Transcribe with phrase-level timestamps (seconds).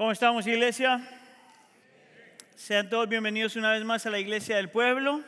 [0.00, 1.06] ¿Cómo estamos, iglesia?
[2.54, 5.22] Sean todos bienvenidos una vez más a la iglesia del pueblo.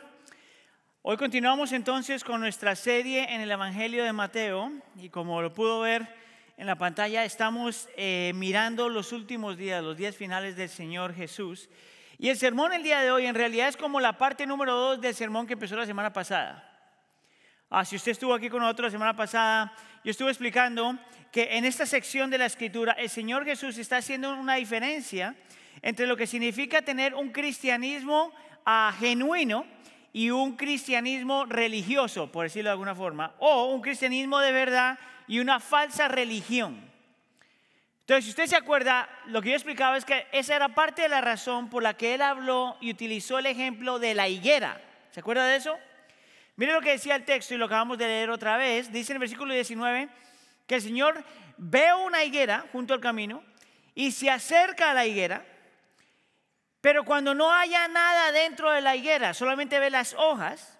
[1.03, 5.81] Hoy continuamos entonces con nuestra serie en el Evangelio de Mateo y como lo pudo
[5.81, 6.07] ver
[6.57, 11.69] en la pantalla, estamos eh, mirando los últimos días, los días finales del Señor Jesús.
[12.17, 14.99] Y el sermón el día de hoy en realidad es como la parte número dos
[14.99, 16.67] del sermón que empezó la semana pasada.
[17.69, 19.71] Ah, si usted estuvo aquí con nosotros la semana pasada,
[20.03, 20.97] yo estuve explicando
[21.33, 25.35] que en esta sección de la escritura el Señor Jesús está haciendo una diferencia
[25.81, 28.31] entre lo que significa tener un cristianismo
[28.67, 29.65] ah, genuino
[30.13, 35.39] y un cristianismo religioso, por decirlo de alguna forma, o un cristianismo de verdad y
[35.39, 36.79] una falsa religión.
[38.01, 41.09] Entonces, si usted se acuerda, lo que yo explicaba es que esa era parte de
[41.09, 44.79] la razón por la que él habló y utilizó el ejemplo de la higuera.
[45.09, 45.75] ¿Se acuerda de eso?
[46.57, 48.91] Mire lo que decía el texto y lo acabamos de leer otra vez.
[48.91, 50.09] Dice en el versículo 19
[50.75, 51.23] el Señor
[51.57, 53.43] ve una higuera junto al camino
[53.95, 55.45] y se acerca a la higuera,
[56.81, 60.77] pero cuando no haya nada dentro de la higuera, solamente ve las hojas,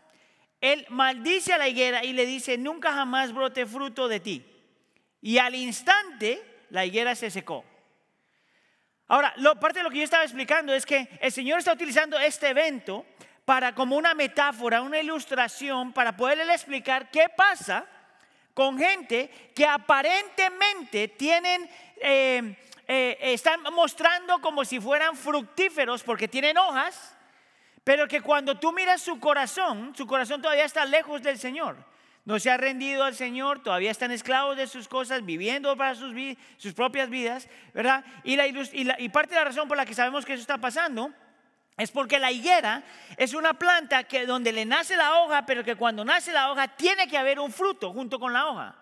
[0.59, 4.45] Él maldice a la higuera y le dice, nunca jamás brote fruto de ti.
[5.21, 7.63] Y al instante la higuera se secó.
[9.07, 12.19] Ahora, lo, parte de lo que yo estaba explicando es que el Señor está utilizando
[12.19, 13.05] este evento
[13.45, 17.85] para como una metáfora, una ilustración, para poderle explicar qué pasa
[18.53, 22.55] con gente que aparentemente tienen, eh,
[22.87, 27.15] eh, están mostrando como si fueran fructíferos porque tienen hojas,
[27.83, 31.77] pero que cuando tú miras su corazón, su corazón todavía está lejos del Señor.
[32.25, 36.15] No se ha rendido al Señor, todavía están esclavos de sus cosas, viviendo para sus,
[36.57, 38.05] sus propias vidas, ¿verdad?
[38.23, 38.37] Y,
[39.09, 41.11] parte de la razón por la que sabemos que eso está pasando
[41.77, 42.83] es porque la higuera
[43.17, 46.67] es una planta que donde le nace la hoja, pero que cuando nace la hoja
[46.67, 48.75] tiene que haber un fruto junto con la hoja.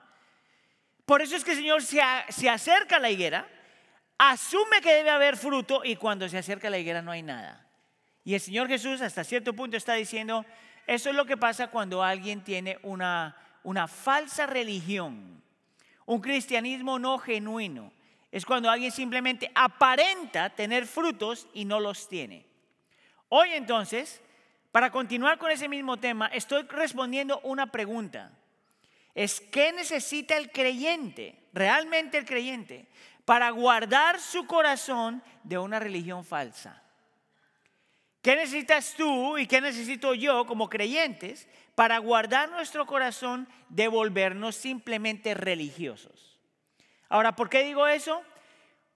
[1.06, 3.48] Por eso es que el Señor se, se acerca a la higuera,
[4.18, 7.66] asume que debe haber fruto y cuando se acerca a la higuera no hay nada.
[8.24, 10.46] Y el Señor Jesús hasta cierto punto está diciendo,
[10.86, 15.42] eso es lo que pasa cuando alguien tiene una, una falsa religión,
[16.06, 17.94] un cristianismo no genuino.
[18.32, 22.51] Es cuando alguien simplemente aparenta tener frutos y no los tiene.
[23.34, 24.22] Hoy entonces,
[24.74, 28.30] para continuar con ese mismo tema, estoy respondiendo una pregunta.
[29.16, 32.90] Es qué necesita el creyente, realmente el creyente,
[33.24, 36.84] para guardar su corazón de una religión falsa.
[38.22, 44.58] ¿Qué necesitas tú y qué necesito yo como creyentes para guardar nuestro corazón de volvernos
[44.58, 46.38] simplemente religiosos?
[47.08, 48.24] Ahora, ¿por qué digo eso?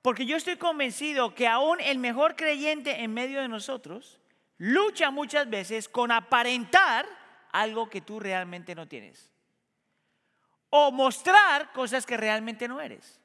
[0.02, 4.20] Porque yo estoy convencido que aún el mejor creyente en medio de nosotros
[4.58, 7.06] lucha muchas veces con aparentar
[7.52, 9.32] algo que tú realmente no tienes.
[10.70, 13.22] O mostrar cosas que realmente no eres.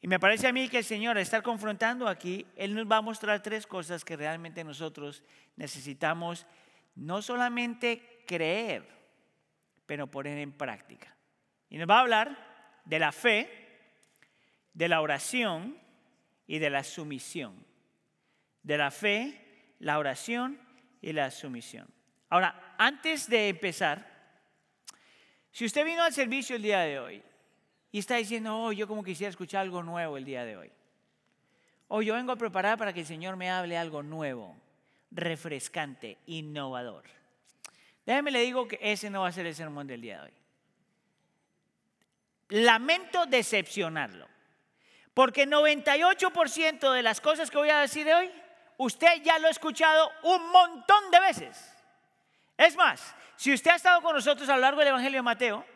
[0.00, 2.98] Y me parece a mí que el Señor, al estar confrontando aquí, Él nos va
[2.98, 5.22] a mostrar tres cosas que realmente nosotros
[5.56, 6.46] necesitamos
[6.94, 8.88] no solamente creer,
[9.86, 11.14] pero poner en práctica.
[11.68, 13.50] Y nos va a hablar de la fe,
[14.72, 15.76] de la oración
[16.46, 17.66] y de la sumisión.
[18.62, 19.49] De la fe,
[19.80, 20.58] la oración
[21.02, 21.88] y la sumisión.
[22.28, 24.06] Ahora, antes de empezar,
[25.50, 27.22] si usted vino al servicio el día de hoy
[27.90, 30.70] y está diciendo, oh, yo como quisiera escuchar algo nuevo el día de hoy,
[31.88, 34.56] o yo vengo a preparar para que el Señor me hable algo nuevo,
[35.10, 37.04] refrescante, innovador.
[38.06, 40.34] Déjeme le digo que ese no va a ser el sermón del día de hoy.
[42.50, 44.28] Lamento decepcionarlo,
[45.14, 48.30] porque 98% de las cosas que voy a decir hoy
[48.82, 51.70] usted ya lo ha escuchado un montón de veces.
[52.56, 55.66] Es más, si usted ha estado con nosotros a lo largo del Evangelio de Mateo,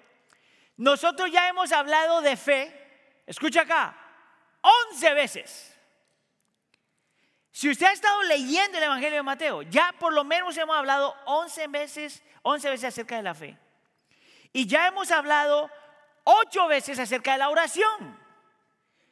[0.78, 3.94] nosotros ya hemos hablado de fe, escucha acá,
[4.90, 5.78] 11 veces.
[7.50, 11.14] Si usted ha estado leyendo el Evangelio de Mateo, ya por lo menos hemos hablado
[11.26, 13.58] 11 veces, 11 veces acerca de la fe.
[14.50, 15.70] Y ya hemos hablado
[16.24, 18.18] 8 veces acerca de la oración.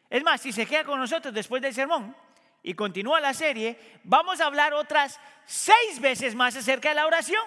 [0.09, 2.17] Es más, si se queda con nosotros después del sermón,
[2.63, 7.45] y continúa la serie, vamos a hablar otras seis veces más acerca de la oración.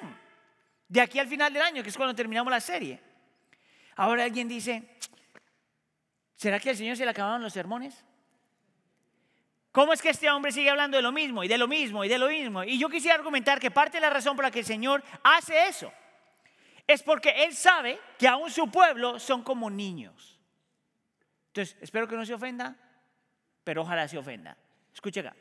[0.88, 3.00] De aquí al final del año, que es cuando terminamos la serie.
[3.96, 4.98] Ahora alguien dice,
[6.36, 8.04] ¿será que al Señor se le acabaron los sermones?
[9.72, 12.10] ¿Cómo es que este hombre sigue hablando de lo mismo y de lo mismo y
[12.10, 12.64] de lo mismo?
[12.64, 15.68] Y yo quisiera argumentar que parte de la razón por la que el Señor hace
[15.68, 15.92] eso
[16.88, 20.40] es porque Él sabe que aún su pueblo son como niños.
[21.48, 22.76] Entonces, espero que no se ofenda,
[23.64, 24.58] pero ojalá se ofenda.
[24.96, 25.36] Escuche acá.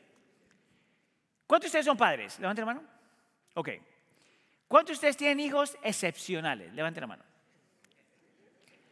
[1.47, 2.37] ¿Cuántos de ustedes son padres?
[2.39, 2.87] Levanten la mano.
[3.53, 3.69] Ok.
[4.67, 6.73] ¿Cuántos de ustedes tienen hijos excepcionales?
[6.73, 7.23] Levanten la mano.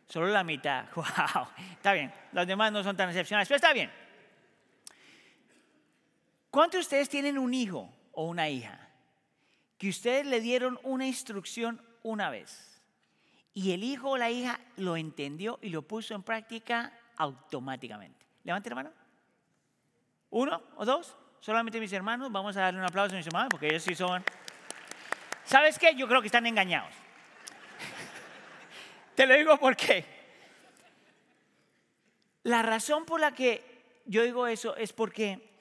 [0.07, 0.85] Solo la mitad.
[0.95, 1.47] Wow.
[1.73, 2.13] Está bien.
[2.31, 3.91] Los demás no son tan excepcionales, pero está bien.
[6.49, 8.89] ¿Cuántos de ustedes tienen un hijo o una hija
[9.77, 12.81] que ustedes le dieron una instrucción una vez
[13.53, 18.25] y el hijo o la hija lo entendió y lo puso en práctica automáticamente?
[18.43, 19.02] Levante la mano.
[20.33, 21.15] ¿Uno o dos?
[21.41, 22.31] Solamente mis hermanos.
[22.31, 24.23] Vamos a darle un aplauso a mis hermanos porque ellos sí son...
[25.45, 25.93] ¿Sabes qué?
[25.93, 26.91] Yo creo que están engañados.
[29.15, 30.03] Te lo digo porque
[32.41, 35.51] la razón por la que yo digo eso es porque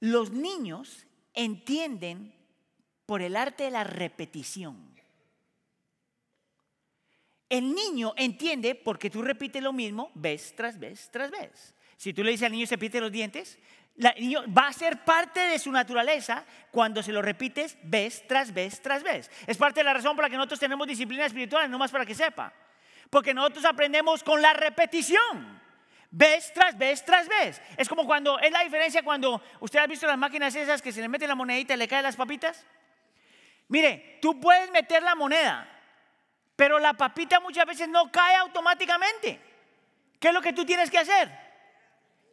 [0.00, 2.34] los niños entienden
[3.06, 4.90] por el arte de la repetición.
[7.48, 11.76] El niño entiende porque tú repites lo mismo vez tras vez tras vez.
[11.96, 13.58] Si tú le dices al niño se repite los dientes,
[14.18, 18.80] niño va a ser parte de su naturaleza cuando se lo repites vez tras vez
[18.80, 19.30] tras vez.
[19.46, 22.06] Es parte de la razón por la que nosotros tenemos disciplina espiritual, no más para
[22.06, 22.52] que sepa.
[23.10, 25.60] Porque nosotros aprendemos con la repetición
[26.10, 27.60] vez tras vez tras vez.
[27.76, 31.00] Es como cuando, es la diferencia cuando usted ha visto las máquinas esas que se
[31.00, 32.64] le mete la monedita y le caen las papitas.
[33.68, 35.68] Mire, tú puedes meter la moneda,
[36.56, 39.40] pero la papita muchas veces no cae automáticamente.
[40.18, 41.49] ¿Qué es lo que tú tienes que hacer?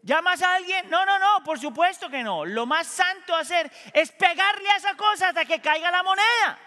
[0.07, 0.89] ¿Llamas a alguien?
[0.89, 2.45] No, no, no, por supuesto que no.
[2.45, 6.57] Lo más santo hacer es pegarle a esa cosa hasta que caiga la moneda.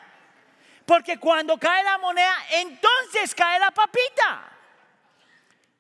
[0.85, 4.47] Porque cuando cae la moneda, entonces cae la papita.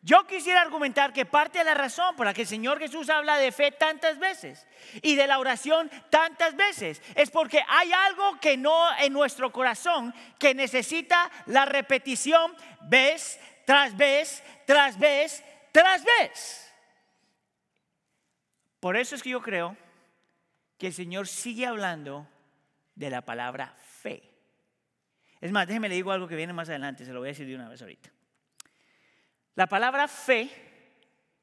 [0.00, 3.36] Yo quisiera argumentar que parte de la razón por la que el Señor Jesús habla
[3.36, 4.66] de fe tantas veces
[5.02, 10.14] y de la oración tantas veces es porque hay algo que no en nuestro corazón
[10.38, 16.69] que necesita la repetición vez tras vez, tras vez, tras vez.
[18.80, 19.76] Por eso es que yo creo
[20.78, 22.26] que el Señor sigue hablando
[22.94, 24.22] de la palabra fe.
[25.40, 27.46] Es más, déjeme le digo algo que viene más adelante, se lo voy a decir
[27.46, 28.10] de una vez ahorita.
[29.54, 30.50] La palabra fe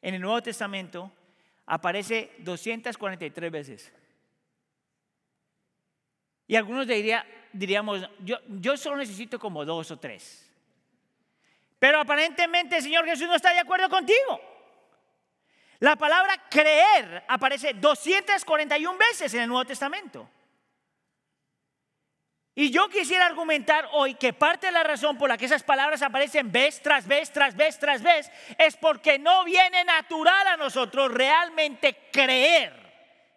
[0.01, 1.12] en el Nuevo Testamento
[1.68, 3.94] aparece 243 veces.
[6.48, 10.50] Y algunos diríamos, yo, yo solo necesito como dos o tres.
[11.78, 14.56] Pero aparentemente el Señor Jesús no está de acuerdo contigo.
[15.79, 20.29] La palabra creer aparece 241 veces en el Nuevo Testamento.
[22.56, 26.01] Y yo quisiera argumentar hoy que parte de la razón por la que esas palabras
[26.01, 31.13] aparecen vez tras vez, tras vez, tras vez, es porque no viene natural a nosotros
[31.13, 32.74] realmente creer.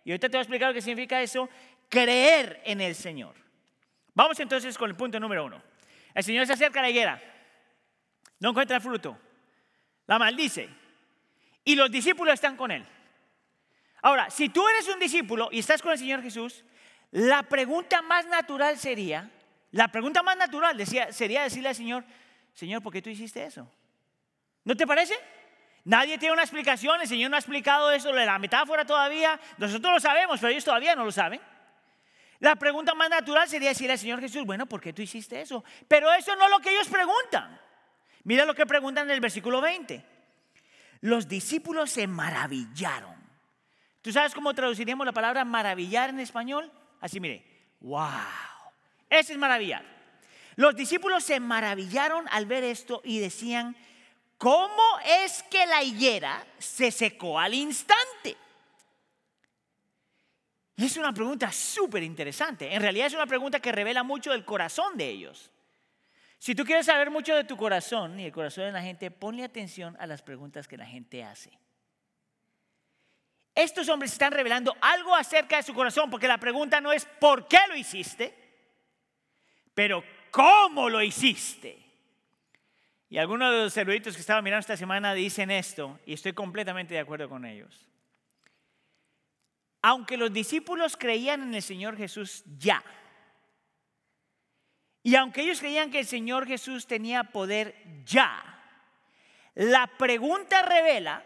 [0.07, 1.51] Y ahorita te voy a explicar lo que significa eso,
[1.91, 3.35] creer en el Señor.
[4.15, 5.63] Vamos entonces con el punto número uno.
[6.15, 7.23] El Señor se acerca a la higuera,
[8.39, 9.19] no encuentra fruto,
[10.07, 10.80] la maldice
[11.65, 12.87] y los discípulos están con él.
[14.03, 16.65] Ahora, si tú eres un discípulo y estás con el Señor Jesús,
[17.11, 19.31] la pregunta más natural sería,
[19.73, 22.05] la pregunta más natural decía, sería decirle al Señor,
[22.55, 23.71] Señor, ¿por qué tú hiciste eso?
[24.65, 25.15] ¿No te parece?
[25.85, 30.01] Nadie tiene una explicación, el Señor no ha explicado eso, la metáfora todavía, nosotros lo
[30.01, 31.41] sabemos, pero ellos todavía no lo saben.
[32.39, 35.63] La pregunta más natural sería decirle al Señor Jesús, bueno, ¿por qué tú hiciste eso?
[35.89, 37.61] Pero eso no es lo que ellos preguntan.
[38.25, 40.05] Mira lo que preguntan en el versículo 20.
[41.01, 43.15] Los discípulos se maravillaron.
[44.03, 46.71] ¿Tú sabes cómo traduciríamos la palabra maravillar en español?
[47.01, 47.45] Así mire,
[47.81, 48.09] wow.
[49.09, 49.85] Ese es maravillar.
[50.57, 53.77] Los discípulos se maravillaron al ver esto y decían,
[54.37, 54.83] ¿cómo
[55.25, 58.37] es que la higuera se secó al instante?
[60.77, 62.75] Y es una pregunta súper interesante.
[62.75, 65.51] En realidad es una pregunta que revela mucho del corazón de ellos.
[66.41, 69.45] Si tú quieres saber mucho de tu corazón y el corazón de la gente, ponle
[69.45, 71.51] atención a las preguntas que la gente hace.
[73.55, 77.47] Estos hombres están revelando algo acerca de su corazón, porque la pregunta no es ¿por
[77.47, 78.35] qué lo hiciste?
[79.75, 81.79] Pero ¿cómo lo hiciste?
[83.11, 86.95] Y algunos de los eruditos que estaban mirando esta semana dicen esto, y estoy completamente
[86.95, 87.87] de acuerdo con ellos.
[89.83, 92.83] Aunque los discípulos creían en el Señor Jesús ya,
[95.03, 98.45] y aunque ellos creían que el Señor Jesús tenía poder ya,
[99.55, 101.25] la pregunta revela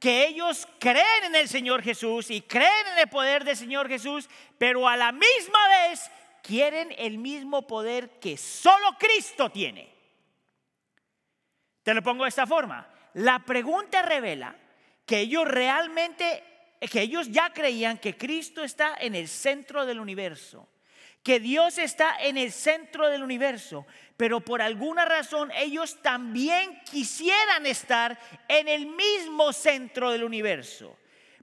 [0.00, 4.28] que ellos creen en el Señor Jesús y creen en el poder del Señor Jesús,
[4.58, 6.10] pero a la misma vez
[6.42, 9.94] quieren el mismo poder que solo Cristo tiene.
[11.82, 12.86] Te lo pongo de esta forma.
[13.14, 14.56] La pregunta revela
[15.06, 16.42] que ellos realmente,
[16.90, 20.68] que ellos ya creían que Cristo está en el centro del universo
[21.24, 27.64] que Dios está en el centro del universo, pero por alguna razón ellos también quisieran
[27.64, 30.96] estar en el mismo centro del universo.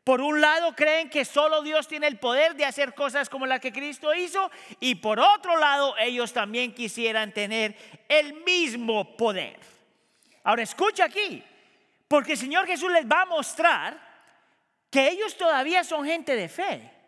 [0.04, 3.60] Por un lado creen que solo Dios tiene el poder de hacer cosas como las
[3.60, 7.76] que Cristo hizo y por otro lado ellos también quisieran tener
[8.08, 9.60] el mismo poder.
[10.44, 11.44] Ahora escucha aquí,
[12.08, 14.00] porque el Señor Jesús les va a mostrar
[14.92, 17.01] que ellos todavía son gente de fe.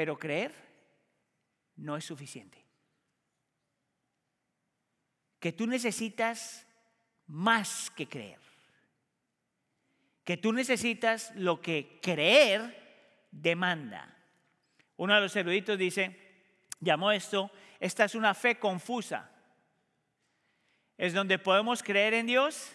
[0.00, 0.54] Pero creer
[1.76, 2.56] no es suficiente.
[5.38, 6.66] Que tú necesitas
[7.26, 8.38] más que creer.
[10.24, 14.16] Que tú necesitas lo que creer demanda.
[14.96, 16.18] Uno de los eruditos dice,
[16.80, 19.30] llamó esto, esta es una fe confusa.
[20.96, 22.72] Es donde podemos creer en Dios,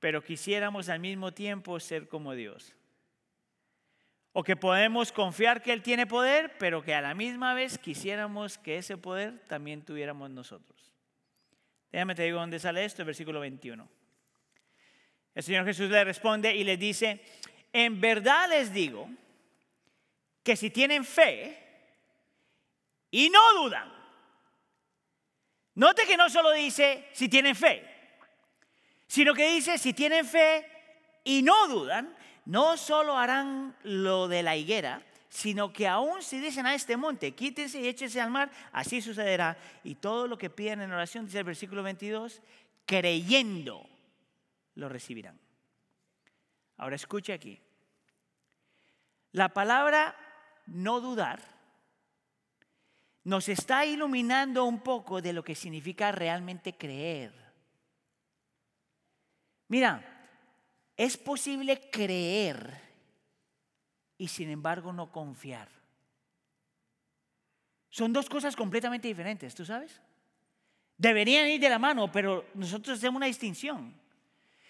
[0.00, 2.74] pero quisiéramos al mismo tiempo ser como Dios.
[4.38, 8.56] O que podemos confiar que Él tiene poder, pero que a la misma vez quisiéramos
[8.56, 10.92] que ese poder también tuviéramos nosotros.
[11.90, 13.88] Déjame te digo dónde sale esto, el versículo 21.
[15.34, 17.20] El Señor Jesús le responde y le dice,
[17.72, 19.10] en verdad les digo
[20.44, 21.58] que si tienen fe
[23.10, 23.92] y no dudan,
[25.74, 27.82] note que no solo dice si tienen fe,
[29.08, 30.64] sino que dice si tienen fe
[31.24, 32.16] y no dudan,
[32.48, 37.34] no solo harán lo de la higuera, sino que aún si dicen a este monte,
[37.34, 39.58] quítense y échense al mar, así sucederá.
[39.84, 42.40] Y todo lo que piden en oración, dice el versículo 22,
[42.86, 43.86] creyendo,
[44.76, 45.38] lo recibirán.
[46.78, 47.60] Ahora escuche aquí.
[49.32, 50.16] La palabra
[50.68, 51.42] no dudar
[53.24, 57.30] nos está iluminando un poco de lo que significa realmente creer.
[59.68, 60.17] Mira,
[60.98, 62.82] es posible creer
[64.18, 65.68] y sin embargo no confiar.
[67.88, 70.00] Son dos cosas completamente diferentes, ¿tú sabes?
[70.96, 73.94] Deberían ir de la mano, pero nosotros hacemos una distinción.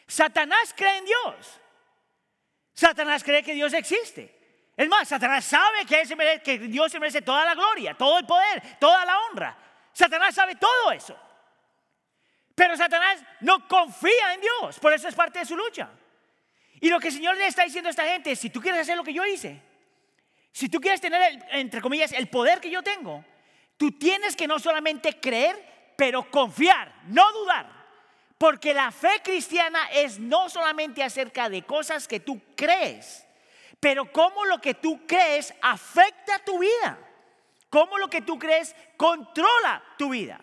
[0.07, 1.61] Satanás cree en Dios.
[2.75, 4.71] Satanás cree que Dios existe.
[4.77, 8.79] Es más, Satanás sabe que, que Dios se merece toda la gloria, todo el poder,
[8.79, 9.57] toda la honra.
[9.95, 11.19] Satanás sabe todo eso.
[12.55, 15.89] Pero Satanás no confía en Dios, por eso es parte de su lucha.
[16.81, 18.83] Y lo que el Señor le está diciendo a esta gente es, si tú quieres
[18.83, 19.61] hacer lo que yo hice,
[20.53, 23.25] si tú quieres tener, entre comillas, el poder que yo tengo,
[23.77, 27.79] tú tienes que no solamente creer, pero confiar, no dudar.
[28.39, 33.27] Porque la fe cristiana es no solamente acerca de cosas que tú crees,
[33.81, 36.99] pero cómo lo que tú crees afecta tu vida.
[37.71, 40.41] Cómo lo que tú crees controla tu vida.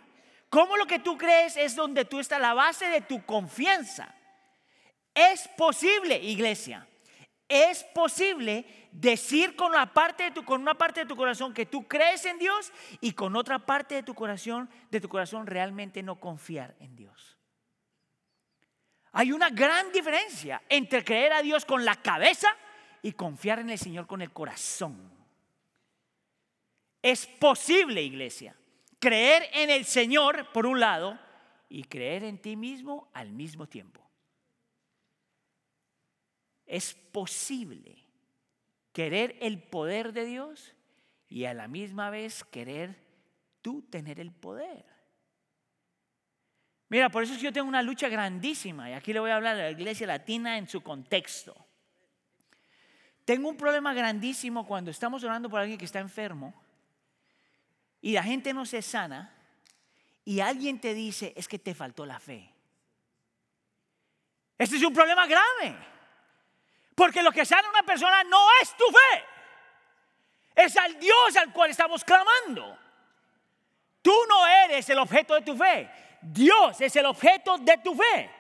[0.50, 4.15] Cómo lo que tú crees es donde tú estás, la base de tu confianza.
[5.16, 6.86] Es posible, iglesia,
[7.48, 11.88] es posible decir con, parte de tu, con una parte de tu corazón que tú
[11.88, 16.20] crees en Dios y con otra parte de tu corazón, de tu corazón realmente no
[16.20, 17.38] confiar en Dios.
[19.14, 22.50] Hay una gran diferencia entre creer a Dios con la cabeza
[23.02, 25.14] y confiar en el Señor con el corazón.
[27.02, 28.54] Es posible, iglesia,
[29.00, 31.18] creer en el Señor por un lado
[31.70, 34.05] y creer en ti mismo al mismo tiempo
[36.76, 38.06] es posible
[38.92, 40.76] querer el poder de Dios
[41.30, 43.02] y a la misma vez querer
[43.62, 44.86] tú tener el poder.
[46.90, 49.38] Mira, por eso es que yo tengo una lucha grandísima y aquí le voy a
[49.38, 51.56] hablar a la iglesia latina en su contexto.
[53.24, 56.54] Tengo un problema grandísimo cuando estamos orando por alguien que está enfermo
[58.02, 59.34] y la gente no se sana
[60.26, 62.54] y alguien te dice es que te faltó la fe.
[64.58, 65.95] Este es un problema grave.
[66.96, 69.26] Porque lo que sana una persona no es tu fe.
[70.56, 72.80] Es al Dios al cual estamos clamando.
[74.02, 75.90] Tú no eres el objeto de tu fe.
[76.22, 78.32] Dios es el objeto de tu fe.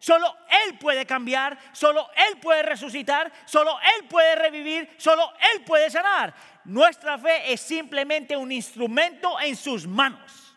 [0.00, 5.90] Solo Él puede cambiar, solo Él puede resucitar, solo Él puede revivir, solo Él puede
[5.90, 6.34] sanar.
[6.64, 10.56] Nuestra fe es simplemente un instrumento en sus manos.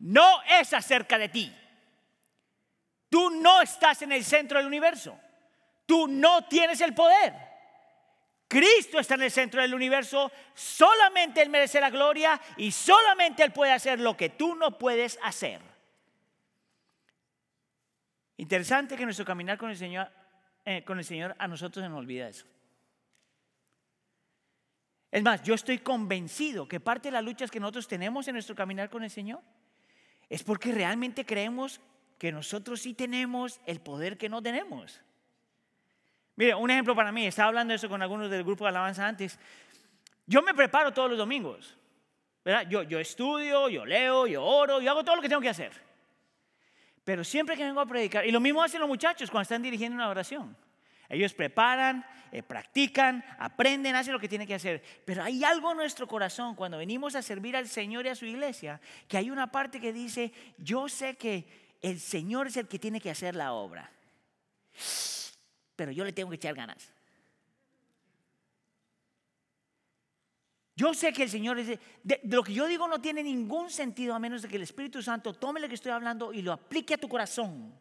[0.00, 1.56] No es acerca de ti.
[3.08, 5.18] Tú no estás en el centro del universo.
[5.86, 7.34] Tú no tienes el poder.
[8.48, 13.52] Cristo está en el centro del universo, solamente Él merece la gloria y solamente Él
[13.52, 15.60] puede hacer lo que tú no puedes hacer.
[18.36, 20.10] Interesante que nuestro caminar con el Señor,
[20.64, 22.46] eh, con el Señor a nosotros se nos olvida eso.
[25.10, 28.56] Es más, yo estoy convencido que parte de las luchas que nosotros tenemos en nuestro
[28.56, 29.40] caminar con el Señor
[30.28, 31.80] es porque realmente creemos
[32.18, 35.00] que nosotros sí tenemos el poder que no tenemos.
[36.36, 39.38] Mire, un ejemplo para mí, estaba hablando eso con algunos del grupo de alabanza antes.
[40.26, 41.76] Yo me preparo todos los domingos.
[42.44, 42.68] ¿verdad?
[42.68, 45.72] Yo, yo estudio, yo leo, yo oro, yo hago todo lo que tengo que hacer.
[47.04, 49.94] Pero siempre que vengo a predicar, y lo mismo hacen los muchachos cuando están dirigiendo
[49.94, 50.56] una oración.
[51.08, 54.82] Ellos preparan, eh, practican, aprenden, hacen lo que tienen que hacer.
[55.04, 58.26] Pero hay algo en nuestro corazón cuando venimos a servir al Señor y a su
[58.26, 61.46] iglesia, que hay una parte que dice, yo sé que
[61.80, 63.90] el Señor es el que tiene que hacer la obra
[65.76, 66.92] pero yo le tengo que echar ganas.
[70.76, 71.78] Yo sé que el Señor es...
[72.02, 75.02] De, lo que yo digo no tiene ningún sentido a menos de que el Espíritu
[75.02, 77.72] Santo tome lo que estoy hablando y lo aplique a tu corazón.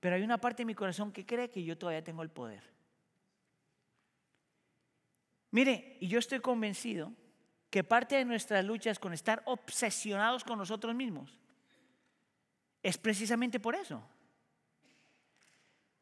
[0.00, 2.62] Pero hay una parte de mi corazón que cree que yo todavía tengo el poder.
[5.50, 7.12] Mire, y yo estoy convencido
[7.70, 11.38] que parte de nuestras luchas con estar obsesionados con nosotros mismos
[12.82, 14.02] es precisamente por eso.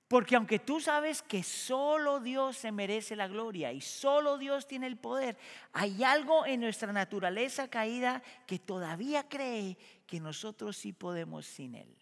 [0.09, 4.87] Porque aunque tú sabes que solo Dios se merece la gloria y solo Dios tiene
[4.87, 5.37] el poder,
[5.75, 11.95] hay algo en nuestra naturaleza caída que todavía cree que nosotros sí podemos sin Él.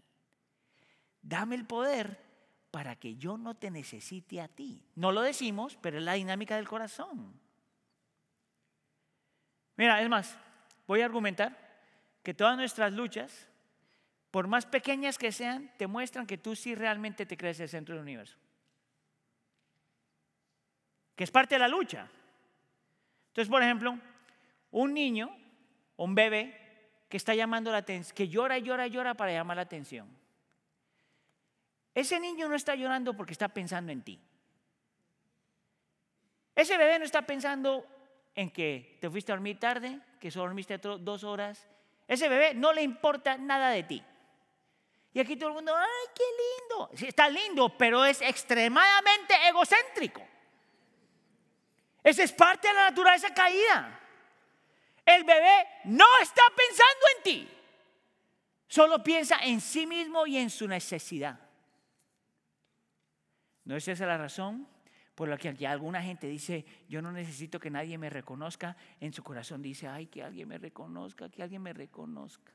[1.21, 2.25] Dame el poder
[2.71, 4.81] para que yo no te necesite a ti.
[4.95, 7.41] No lo decimos, pero es la dinámica del corazón.
[9.77, 10.39] Mira, es más,
[10.87, 11.59] voy a argumentar
[12.23, 13.49] que todas nuestras luchas
[14.31, 17.95] por más pequeñas que sean, te muestran que tú sí realmente te crees el centro
[17.95, 18.37] del universo.
[21.15, 22.09] Que es parte de la lucha.
[23.29, 23.99] Entonces, por ejemplo,
[24.71, 25.35] un niño,
[25.97, 26.67] un bebé,
[27.09, 30.09] que está llamando la atención, que llora, llora, llora para llamar la atención.
[31.95, 34.21] Ese niño no está llorando porque está pensando en ti.
[36.55, 37.87] Ese bebé no está pensando
[38.35, 41.67] en que te fuiste a dormir tarde, que solo dormiste dos horas.
[42.09, 44.03] Ese bebé no le importa nada de ti.
[45.17, 47.09] Y aquí todo el mundo, ay, qué lindo.
[47.09, 50.23] Está lindo, pero es extremadamente egocéntrico.
[52.05, 53.99] Esa es parte de la naturaleza caída.
[55.07, 57.49] El bebé no está pensando en ti.
[58.69, 61.41] Solo piensa en sí mismo y en su necesidad.
[63.65, 64.69] ¿No es esa la razón
[65.15, 68.77] por la que aquí alguna gente dice, yo no necesito que nadie me reconozca?
[69.01, 72.53] En su corazón dice, ay, que alguien me reconozca, que alguien me reconozca.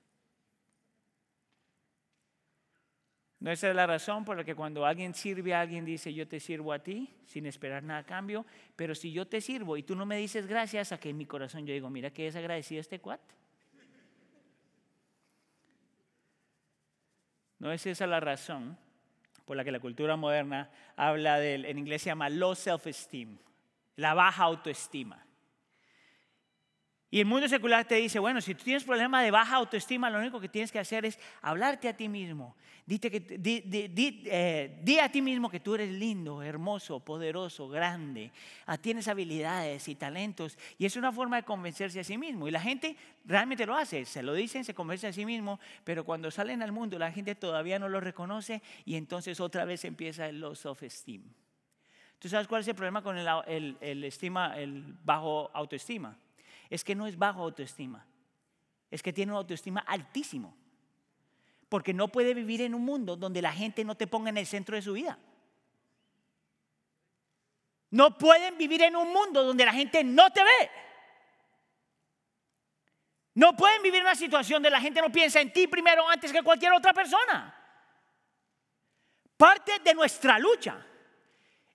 [3.41, 6.27] No esa es la razón por la que cuando alguien sirve a alguien dice yo
[6.27, 9.83] te sirvo a ti sin esperar nada a cambio, pero si yo te sirvo y
[9.83, 12.35] tú no me dices gracias, a que en mi corazón yo digo, mira que es
[12.35, 13.33] agradecido este cuate.
[17.57, 18.77] No es esa la razón
[19.43, 23.39] por la que la cultura moderna habla del, en inglés se llama low self-esteem,
[23.95, 25.25] la baja autoestima.
[27.13, 30.17] Y el mundo secular te dice, bueno, si tú tienes problema de baja autoestima, lo
[30.17, 32.55] único que tienes que hacer es hablarte a ti mismo.
[32.85, 38.31] Dite que, di, eh, a ti mismo que tú eres lindo, hermoso, poderoso, grande,
[38.65, 40.57] ah, tienes habilidades y talentos.
[40.77, 42.47] Y es una forma de convencerse a sí mismo.
[42.47, 42.95] Y la gente
[43.25, 46.71] realmente lo hace, se lo dicen, se convence a sí mismo, pero cuando salen al
[46.71, 51.23] mundo la gente todavía no lo reconoce y entonces otra vez empieza el low self-esteem.
[52.19, 56.17] ¿Tú sabes cuál es el problema con el, el, estima, el bajo autoestima?
[56.71, 58.07] Es que no es bajo autoestima,
[58.89, 60.57] es que tiene una autoestima altísimo.
[61.67, 64.47] Porque no puede vivir en un mundo donde la gente no te ponga en el
[64.47, 65.19] centro de su vida.
[67.91, 70.71] No pueden vivir en un mundo donde la gente no te ve.
[73.33, 76.31] No pueden vivir en una situación donde la gente no piensa en ti primero antes
[76.31, 77.53] que cualquier otra persona.
[79.35, 80.85] Parte de nuestra lucha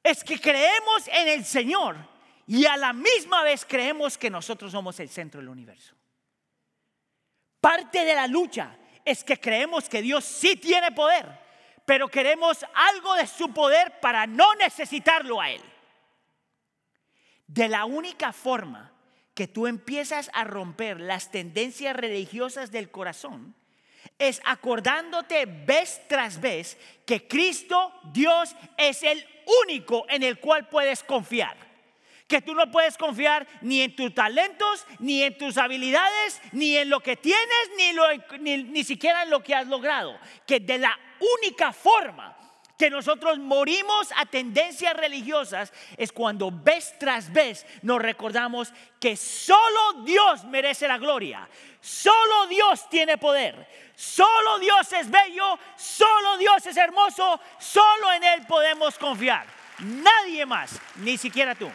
[0.03, 2.16] es que creemos en el Señor
[2.47, 5.95] y a la misma vez creemos que nosotros somos el centro del universo.
[7.61, 11.27] Parte de la lucha es que creemos que Dios sí tiene poder,
[11.85, 15.63] pero queremos algo de su poder para no necesitarlo a Él.
[17.49, 18.93] De la única forma
[19.35, 23.55] que tú empiezas a romper las tendencias religiosas del corazón
[24.19, 29.27] es acordándote vez tras vez que Cristo, Dios, es el
[29.65, 31.66] único en el cual puedes confiar
[32.27, 36.91] que tú no puedes confiar ni en tus talentos, ni en tus habilidades, ni en
[36.91, 37.71] lo que tienes,
[38.41, 40.19] ni, ni, siquiera en lo que has logrado.
[40.47, 40.99] Que de la
[41.41, 42.37] única forma
[42.77, 50.05] que nosotros morimos a tendencias religiosas es cuando vez tras vez nos recordamos que solo
[50.05, 51.49] Dios merece la gloria,
[51.81, 58.47] solo Dios tiene poder, solo Dios es bello, solo Dios es hermoso, solo en Él
[58.47, 59.47] podemos confiar.
[59.79, 61.71] Nadie más, ni siquiera tú.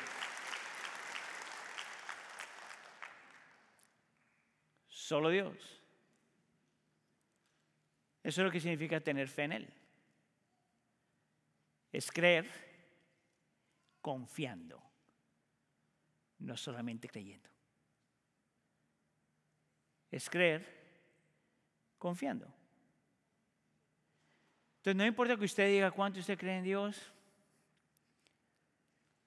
[5.11, 5.57] Solo Dios.
[8.23, 9.73] Eso es lo que significa tener fe en Él.
[11.91, 12.49] Es creer
[13.99, 14.81] confiando,
[16.39, 17.49] no solamente creyendo.
[20.09, 20.65] Es creer
[21.97, 22.45] confiando.
[24.77, 27.11] Entonces no importa que usted diga cuánto usted cree en Dios,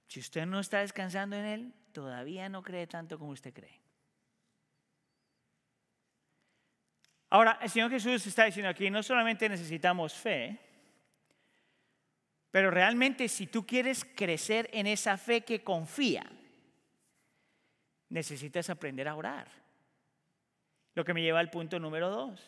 [0.09, 3.84] si usted no está descansando en Él, todavía no cree tanto como usted cree.
[7.35, 10.57] Ahora, el Señor Jesús está diciendo aquí, no solamente necesitamos fe,
[12.53, 16.25] pero realmente si tú quieres crecer en esa fe que confía,
[18.09, 19.49] necesitas aprender a orar.
[20.94, 22.40] Lo que me lleva al punto número dos.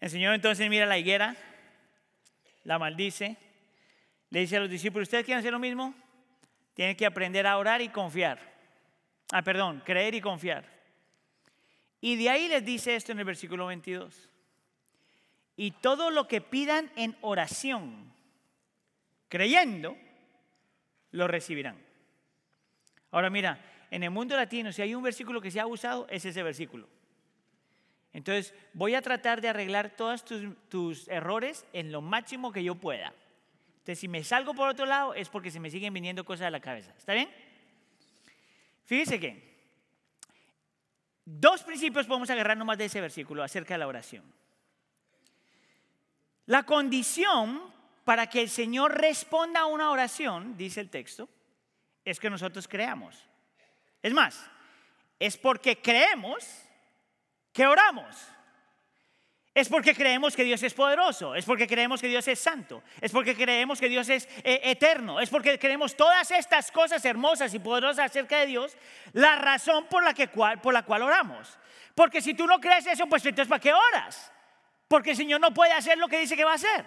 [0.00, 1.36] El Señor entonces mira la higuera,
[2.64, 3.36] la maldice,
[4.30, 5.94] le dice a los discípulos, ¿ustedes quieren hacer lo mismo?
[6.74, 8.40] Tienen que aprender a orar y confiar.
[9.30, 10.71] Ah, perdón, creer y confiar.
[12.02, 14.28] Y de ahí les dice esto en el versículo 22.
[15.56, 18.12] Y todo lo que pidan en oración,
[19.28, 19.96] creyendo,
[21.12, 21.78] lo recibirán.
[23.12, 26.24] Ahora mira, en el mundo latino, si hay un versículo que se ha usado, es
[26.24, 26.88] ese versículo.
[28.12, 32.74] Entonces, voy a tratar de arreglar todos tus, tus, errores en lo máximo que yo
[32.74, 33.14] pueda.
[33.74, 36.50] Entonces, si me salgo por otro lado, es porque se me siguen viniendo cosas a
[36.50, 36.92] la cabeza.
[36.98, 37.30] ¿Está bien?
[38.86, 39.51] Fíjese que
[41.24, 44.24] dos principios podemos agarrar nomás de ese versículo acerca de la oración.
[46.46, 47.62] La condición
[48.04, 51.28] para que el Señor responda a una oración, dice el texto,
[52.04, 53.16] es que nosotros creamos.
[54.02, 54.44] Es más,
[55.18, 56.44] es porque creemos
[57.52, 58.16] que oramos.
[59.54, 63.12] Es porque creemos que Dios es poderoso, es porque creemos que Dios es santo, es
[63.12, 67.58] porque creemos que Dios es eh, eterno, es porque creemos todas estas cosas hermosas y
[67.58, 68.74] poderosas acerca de Dios,
[69.12, 71.58] la razón por la, que, por la cual oramos.
[71.94, 74.32] Porque si tú no crees eso, pues entonces ¿para qué oras?
[74.88, 76.86] Porque el Señor no puede hacer lo que dice que va a hacer.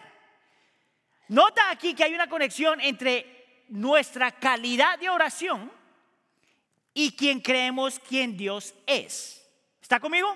[1.27, 5.71] Nota aquí que hay una conexión entre nuestra calidad de oración
[6.95, 9.47] y quien creemos quien Dios es.
[9.81, 10.35] ¿Está conmigo?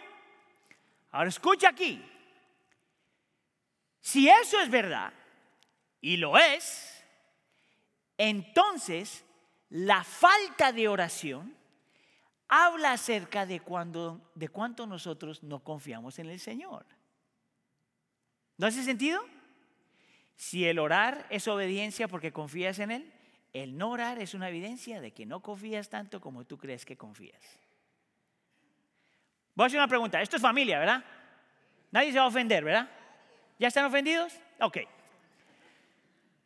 [1.11, 2.05] Ahora escucha aquí.
[4.09, 5.13] Si eso es verdad,
[6.01, 7.05] y lo es,
[8.17, 9.23] entonces
[9.69, 11.55] la falta de oración
[12.47, 13.61] habla acerca de,
[14.33, 16.87] de cuánto nosotros no confiamos en el Señor.
[18.57, 19.23] ¿No hace sentido?
[20.35, 23.13] Si el orar es obediencia porque confías en Él,
[23.53, 26.97] el no orar es una evidencia de que no confías tanto como tú crees que
[26.97, 27.59] confías.
[29.53, 30.19] Voy a hacer una pregunta.
[30.19, 31.05] Esto es familia, ¿verdad?
[31.91, 32.89] Nadie se va a ofender, ¿verdad?
[33.59, 34.33] ¿Ya están ofendidos?
[34.61, 34.77] Ok.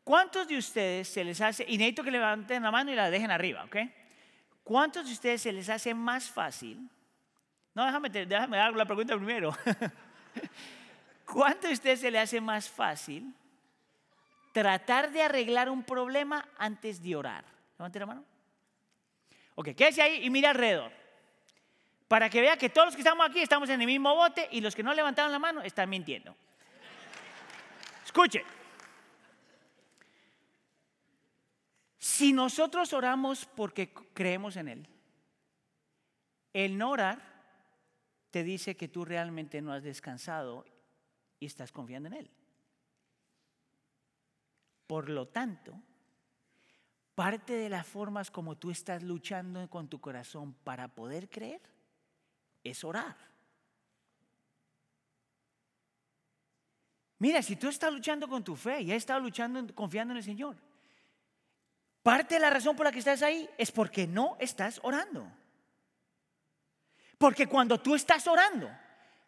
[0.04, 3.64] ¿Cuántos de ustedes se les hace, y que levanten la mano y la dejen arriba,
[3.64, 3.78] ¿ok?
[4.64, 6.90] ¿Cuántos de ustedes se les hace más fácil?
[7.74, 9.56] No, déjame, déjame dar la pregunta primero.
[11.26, 13.34] ¿Cuántos de ustedes se les hace más fácil
[14.52, 17.46] tratar de arreglar un problema antes de orar?
[17.78, 18.26] Levanten la mano.
[19.56, 20.92] Ok, quédese ahí y mira alrededor.
[22.08, 24.62] Para que vea que todos los que estamos aquí estamos en el mismo bote y
[24.62, 26.36] los que no levantaron la mano están mintiendo.
[28.14, 28.46] Escuche.
[31.98, 34.88] Si nosotros oramos porque creemos en Él,
[36.54, 37.24] el no orar
[38.30, 40.64] te dice que tú realmente no has descansado
[41.40, 42.32] y estás confiando en Él.
[44.86, 45.74] Por lo tanto,
[47.16, 51.62] parte de las formas como tú estás luchando con tu corazón para poder creer
[52.64, 53.33] es orar.
[57.24, 60.26] Mira, si tú estás luchando con tu fe y has estado luchando, confiando en el
[60.26, 60.58] Señor,
[62.02, 65.26] parte de la razón por la que estás ahí es porque no estás orando.
[67.18, 68.70] Porque cuando tú estás orando,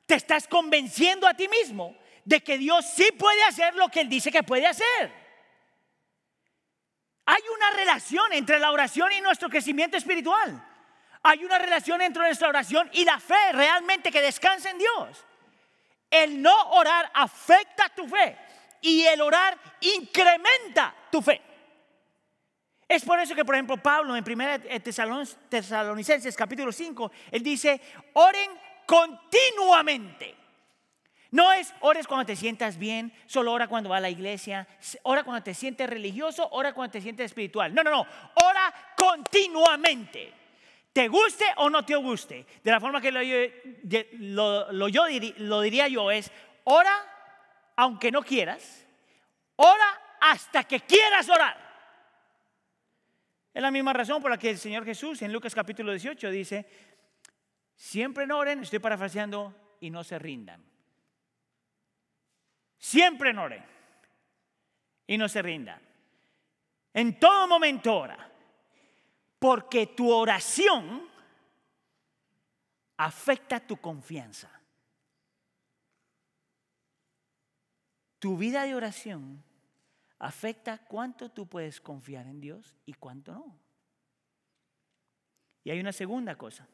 [0.06, 4.10] te estás convenciendo a ti mismo de que Dios sí puede hacer lo que Él
[4.10, 5.14] dice que puede hacer.
[7.28, 10.68] Hay una relación entre la oración y nuestro crecimiento espiritual.
[11.24, 15.26] Hay una relación entre nuestra oración y la fe realmente que descansa en Dios.
[16.16, 18.38] El no orar afecta tu fe
[18.80, 21.42] y el orar incrementa tu fe.
[22.88, 24.82] Es por eso que, por ejemplo, Pablo en 1
[25.50, 27.82] Tesalonicenses capítulo 5, él dice,
[28.14, 28.50] oren
[28.86, 30.36] continuamente.
[31.32, 34.70] No es ores cuando te sientas bien, solo ora cuando va a la iglesia,
[35.04, 37.74] ora cuando te sientes religioso, ora cuando te sientes espiritual.
[37.74, 40.45] No, no, no, ora continuamente
[40.96, 42.46] te guste o no te guste.
[42.64, 43.20] De la forma que lo,
[45.62, 46.32] diría yo es,
[46.64, 48.88] ora aunque no quieras,
[49.58, 51.58] ora hasta que quieras orar.
[53.54, 56.66] Es la misma razón por la que el Señor Jesús en Lucas capítulo 18 dice,
[57.76, 60.64] siempre no oren, estoy parafraseando, y no se rindan.
[62.78, 63.66] Siempre no oren
[65.08, 65.82] y no se rindan.
[66.94, 68.32] En todo momento ora.
[69.46, 71.08] Porque tu oración
[72.98, 74.50] afecta tu confianza.
[78.18, 79.44] Tu vida de oración
[80.18, 83.60] afecta cuánto tú puedes confiar en Dios y cuánto no.
[85.64, 86.68] Y hay una segunda cosa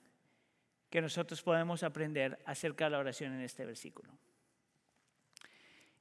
[0.89, 4.17] que nosotros podemos aprender acerca de la oración en este versículo.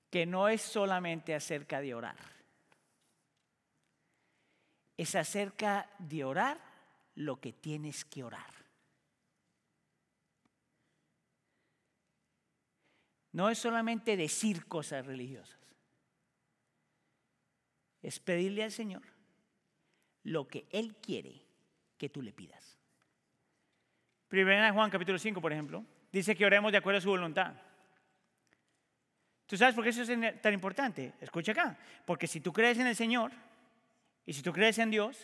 [0.08, 2.39] Que no es solamente acerca de orar
[5.00, 6.60] es acerca de orar
[7.14, 8.52] lo que tienes que orar.
[13.32, 15.58] No es solamente decir cosas religiosas.
[18.02, 19.00] Es pedirle al Señor
[20.24, 21.46] lo que Él quiere
[21.96, 22.78] que tú le pidas.
[24.28, 25.82] Primera de Juan capítulo 5, por ejemplo,
[26.12, 27.54] dice que oremos de acuerdo a su voluntad.
[29.46, 31.14] ¿Tú sabes por qué eso es tan importante?
[31.22, 31.78] Escucha acá.
[32.04, 33.32] Porque si tú crees en el Señor
[34.30, 35.18] y si tú crees en Dios,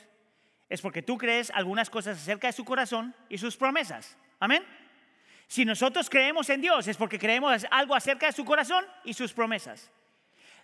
[0.69, 4.17] es porque tú crees algunas cosas acerca de su corazón y sus promesas.
[4.41, 4.67] Amén.
[5.47, 9.33] Si nosotros creemos en Dios es porque creemos algo acerca de su corazón y sus
[9.33, 9.93] promesas.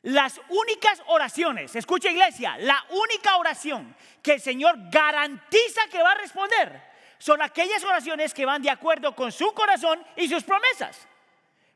[0.03, 6.17] Las únicas oraciones, escucha iglesia, la única oración que el Señor garantiza que va a
[6.17, 6.83] responder
[7.19, 11.07] son aquellas oraciones que van de acuerdo con su corazón y sus promesas.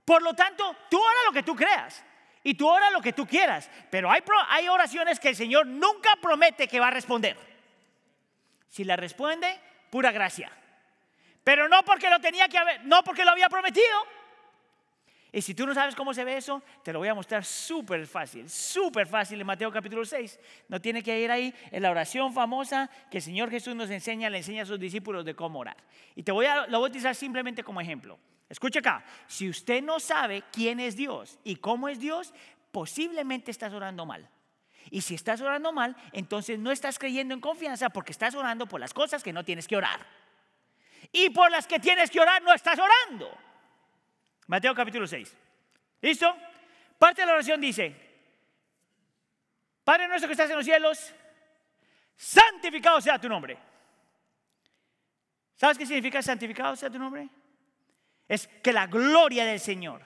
[0.04, 2.04] Por lo tanto, tú ora lo que tú creas
[2.46, 6.68] y tú ora lo que tú quieras, pero hay, oraciones que el Señor nunca promete
[6.68, 7.36] que va a responder.
[8.68, 9.48] Si la responde,
[9.90, 10.52] pura gracia.
[11.42, 13.84] Pero no porque lo tenía que haber, no porque lo había prometido.
[15.32, 18.06] Y si tú no sabes cómo se ve eso, te lo voy a mostrar súper
[18.06, 20.38] fácil, súper fácil en Mateo capítulo 6.
[20.68, 24.30] No tiene que ir ahí en la oración famosa que el Señor Jesús nos enseña,
[24.30, 25.78] le enseña a sus discípulos de cómo orar.
[26.14, 28.20] Y te voy a, lo voy a simplemente como ejemplo.
[28.48, 32.32] Escucha acá, si usted no sabe quién es Dios y cómo es Dios,
[32.70, 34.28] posiblemente estás orando mal.
[34.90, 38.78] Y si estás orando mal, entonces no estás creyendo en confianza porque estás orando por
[38.78, 40.06] las cosas que no tienes que orar.
[41.12, 43.36] Y por las que tienes que orar no estás orando.
[44.46, 45.34] Mateo capítulo 6.
[46.02, 46.36] ¿Listo?
[46.98, 47.94] Parte de la oración dice,
[49.82, 51.12] Padre nuestro que estás en los cielos,
[52.16, 53.58] santificado sea tu nombre.
[55.56, 57.28] ¿Sabes qué significa santificado sea tu nombre?
[58.28, 60.02] Es que la gloria del Señor,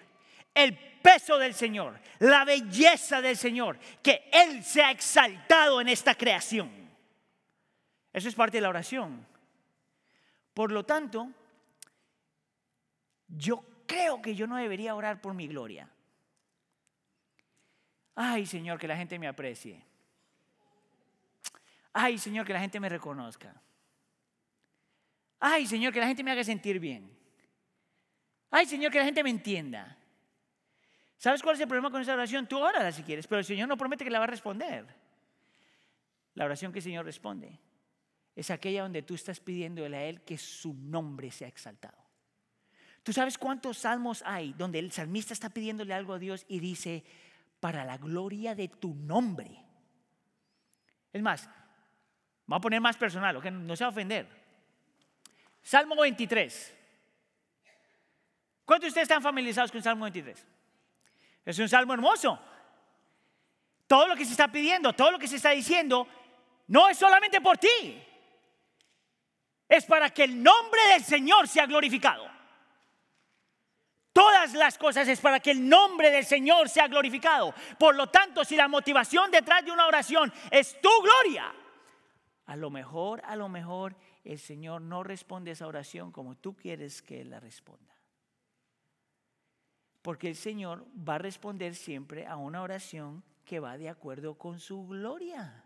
[0.54, 6.70] el peso del Señor, la belleza del Señor, que Él sea exaltado en esta creación.
[8.12, 9.26] Eso es parte de la oración.
[10.52, 11.30] Por lo tanto,
[13.28, 15.88] yo creo que yo no debería orar por mi gloria.
[18.14, 19.83] Ay, Señor, que la gente me aprecie.
[21.92, 23.54] Ay, Señor, que la gente me reconozca.
[25.38, 27.19] Ay, Señor, que la gente me haga sentir bien.
[28.50, 29.96] Ay, Señor, que la gente me entienda.
[31.16, 32.46] ¿Sabes cuál es el problema con esa oración?
[32.46, 34.86] Tú órala si quieres, pero el Señor no promete que la va a responder.
[36.34, 37.58] La oración que el Señor responde
[38.34, 41.98] es aquella donde tú estás pidiéndole a Él que su nombre sea exaltado.
[43.02, 47.04] ¿Tú sabes cuántos salmos hay donde el salmista está pidiéndole algo a Dios y dice,
[47.60, 49.50] para la gloria de tu nombre?
[51.12, 51.48] Es más,
[52.46, 54.26] voy a poner más personal, que no se va a ofender.
[55.62, 56.79] Salmo 23.
[58.70, 60.46] ¿Cuántos de ustedes están familiarizados con el Salmo 23?
[61.44, 62.38] Es un salmo hermoso.
[63.88, 66.06] Todo lo que se está pidiendo, todo lo que se está diciendo,
[66.68, 68.00] no es solamente por ti.
[69.68, 72.30] Es para que el nombre del Señor sea glorificado.
[74.12, 77.52] Todas las cosas es para que el nombre del Señor sea glorificado.
[77.76, 81.52] Por lo tanto, si la motivación detrás de una oración es tu gloria,
[82.46, 87.02] a lo mejor, a lo mejor el Señor no responde esa oración como tú quieres
[87.02, 87.99] que Él la responda.
[90.02, 94.60] Porque el Señor va a responder siempre a una oración que va de acuerdo con
[94.60, 95.64] su gloria.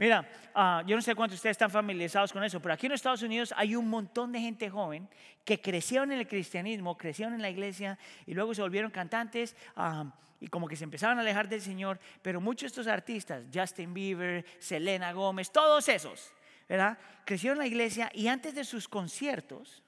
[0.00, 2.92] Mira, ah, yo no sé cuántos de ustedes están familiarizados con eso, pero aquí en
[2.92, 5.06] Estados Unidos hay un montón de gente joven
[5.44, 10.10] que crecieron en el cristianismo, crecieron en la iglesia y luego se volvieron cantantes ah,
[10.40, 12.00] y como que se empezaron a alejar del Señor.
[12.22, 16.32] Pero muchos de estos artistas, Justin Bieber, Selena Gómez, todos esos,
[16.66, 16.96] ¿verdad?
[17.26, 19.82] Crecieron en la iglesia y antes de sus conciertos,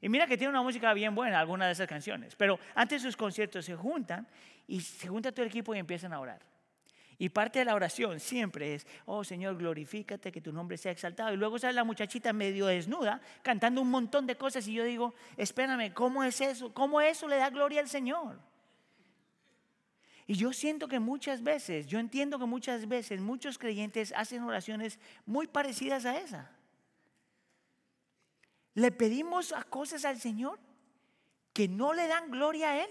[0.00, 2.36] y mira que tiene una música bien buena, alguna de esas canciones.
[2.36, 4.26] Pero antes de sus conciertos se juntan
[4.66, 6.40] y se junta todo el equipo y empiezan a orar.
[7.20, 11.34] Y parte de la oración siempre es, oh Señor, glorifícate, que tu nombre sea exaltado.
[11.34, 14.68] Y luego sale la muchachita medio desnuda, cantando un montón de cosas.
[14.68, 16.72] Y yo digo, espérame, ¿cómo es eso?
[16.72, 18.38] ¿Cómo eso le da gloria al Señor?
[20.28, 25.00] Y yo siento que muchas veces, yo entiendo que muchas veces muchos creyentes hacen oraciones
[25.26, 26.52] muy parecidas a esa.
[28.74, 30.58] Le pedimos a cosas al Señor
[31.52, 32.90] que no le dan gloria a Él.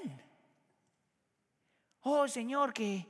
[2.02, 3.06] Oh Señor, que,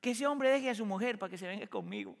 [0.00, 2.16] que ese hombre deje a su mujer para que se venga conmigo.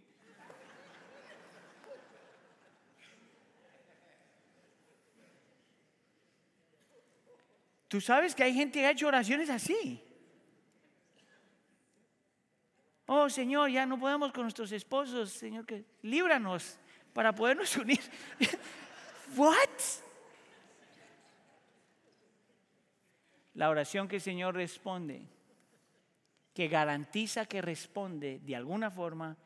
[7.88, 10.02] Tú sabes que hay gente que ha hecho oraciones así.
[13.06, 16.78] Oh Señor, ya no podemos con nuestros esposos, Señor, que líbranos
[17.12, 18.00] para podernos unir.
[19.36, 19.68] What?
[23.54, 25.26] La oración que el Señor responde,
[26.54, 29.36] que garantiza que responde de alguna forma,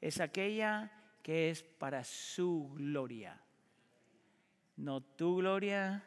[0.00, 3.40] es aquella que es para su gloria.
[4.76, 6.04] No tu gloria,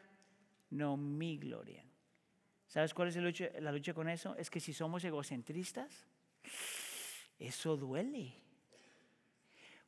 [0.70, 1.84] no mi gloria.
[2.66, 3.16] ¿Sabes cuál es
[3.60, 4.36] la lucha con eso?
[4.36, 6.06] Es que si somos egocentristas,
[7.38, 8.32] eso duele.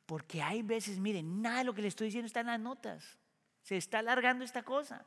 [0.05, 3.17] Porque hay veces, miren, nada de lo que le estoy diciendo está en las notas.
[3.61, 5.05] Se está alargando esta cosa.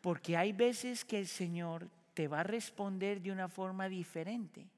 [0.00, 4.68] Porque hay veces que el Señor te va a responder de una forma diferente,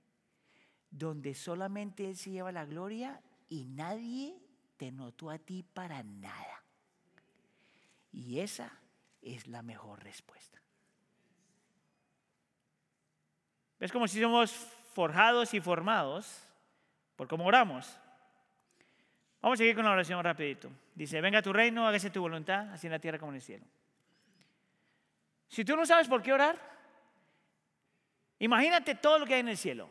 [0.90, 4.36] donde solamente Él se lleva la gloria y nadie
[4.76, 6.64] te notó a ti para nada.
[8.12, 8.72] Y esa
[9.20, 10.60] es la mejor respuesta.
[13.78, 14.52] Es como si somos
[14.94, 16.46] forjados y formados
[17.16, 17.98] por cómo oramos.
[19.42, 20.70] Vamos a seguir con la oración rapidito.
[20.94, 23.64] Dice, venga tu reino, hágase tu voluntad, así en la tierra como en el cielo.
[25.48, 26.56] Si tú no sabes por qué orar,
[28.38, 29.90] imagínate todo lo que hay en el cielo.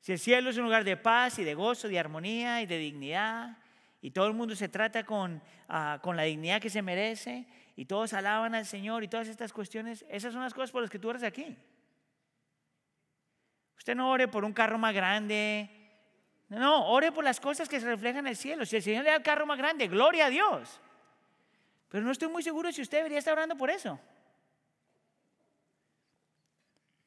[0.00, 2.78] Si el cielo es un lugar de paz y de gozo, de armonía y de
[2.78, 3.58] dignidad,
[4.00, 7.84] y todo el mundo se trata con, ah, con la dignidad que se merece, y
[7.84, 10.98] todos alaban al Señor y todas estas cuestiones, esas son las cosas por las que
[10.98, 11.58] tú eres aquí.
[13.76, 15.79] Usted no ore por un carro más grande,
[16.50, 18.66] no, ore por las cosas que se reflejan en el cielo.
[18.66, 20.80] Si el Señor le da el carro más grande, gloria a Dios.
[21.88, 24.00] Pero no estoy muy seguro si usted debería estar orando por eso.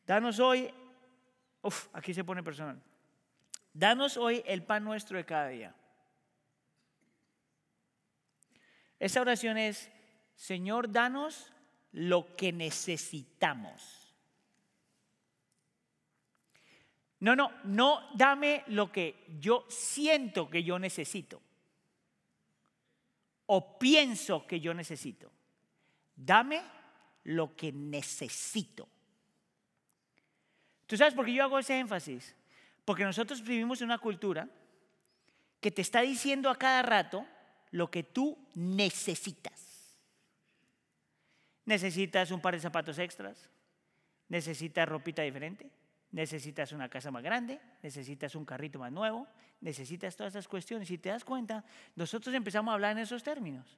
[0.08, 0.74] Danos hoy,
[1.62, 2.82] uf, aquí se pone personal.
[3.74, 5.76] Danos hoy el pan nuestro de cada día.
[8.98, 9.92] Esa oración es,
[10.36, 11.52] Señor, danos
[11.92, 14.03] lo que necesitamos.
[17.24, 21.42] No, no, no dame lo que yo siento que yo necesito
[23.46, 25.32] o pienso que yo necesito.
[26.14, 26.62] Dame
[27.24, 28.90] lo que necesito.
[30.86, 32.36] ¿Tú sabes por qué yo hago ese énfasis?
[32.84, 34.50] Porque nosotros vivimos en una cultura
[35.62, 37.26] que te está diciendo a cada rato
[37.72, 39.98] lo que tú necesitas.
[41.64, 43.50] Necesitas un par de zapatos extras,
[44.28, 45.72] necesitas ropita diferente,
[46.14, 49.28] necesitas una casa más grande, necesitas un carrito más nuevo,
[49.62, 50.88] necesitas todas esas cuestiones.
[50.88, 53.78] Si te das cuenta, nosotros empezamos a hablar en esos términos.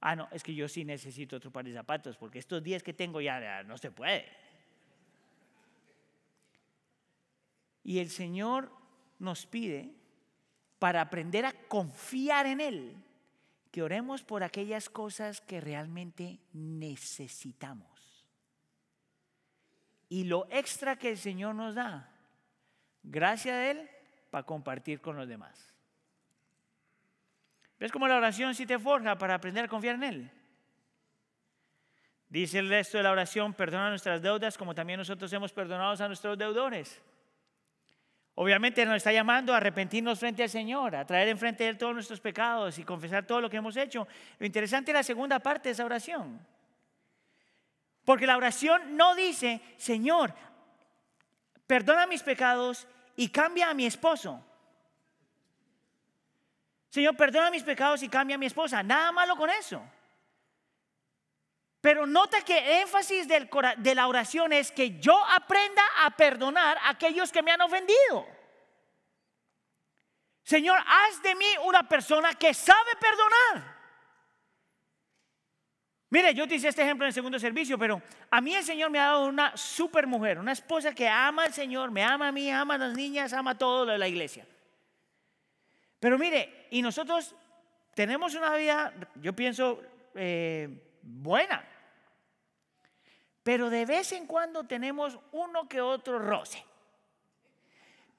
[0.00, 2.92] Ah, no, es que yo sí necesito otro par de zapatos, porque estos días que
[2.92, 4.28] tengo ya, no se puede.
[7.82, 8.70] Y el Señor
[9.18, 9.94] nos pide,
[10.78, 12.94] para aprender a confiar en Él,
[13.70, 17.95] que oremos por aquellas cosas que realmente necesitamos
[20.08, 22.10] y lo extra que el Señor nos da,
[23.02, 23.90] gracias a Él,
[24.30, 25.72] para compartir con los demás.
[27.78, 30.30] ¿Ves cómo la oración sí te forja para aprender a confiar en Él?
[32.28, 36.08] Dice el resto de la oración, perdona nuestras deudas como también nosotros hemos perdonado a
[36.08, 37.00] nuestros deudores.
[38.34, 41.94] Obviamente nos está llamando a arrepentirnos frente al Señor, a traer enfrente de Él todos
[41.94, 44.06] nuestros pecados y confesar todo lo que hemos hecho.
[44.38, 46.38] Lo interesante es la segunda parte de esa oración.
[48.06, 50.32] Porque la oración no dice, Señor,
[51.66, 54.40] perdona mis pecados y cambia a mi esposo.
[56.88, 58.80] Señor, perdona mis pecados y cambia a mi esposa.
[58.84, 59.82] Nada malo con eso.
[61.80, 66.90] Pero nota que el énfasis de la oración es que yo aprenda a perdonar a
[66.90, 68.24] aquellos que me han ofendido.
[70.44, 73.75] Señor, haz de mí una persona que sabe perdonar.
[76.08, 78.90] Mire, yo te hice este ejemplo en el segundo servicio, pero a mí el Señor
[78.90, 82.32] me ha dado una super mujer, una esposa que ama al Señor, me ama a
[82.32, 84.46] mí, ama a las niñas, ama a todo lo de la iglesia.
[85.98, 87.34] Pero mire, y nosotros
[87.94, 89.82] tenemos una vida, yo pienso,
[90.14, 90.68] eh,
[91.02, 91.64] buena.
[93.42, 96.64] Pero de vez en cuando tenemos uno que otro roce.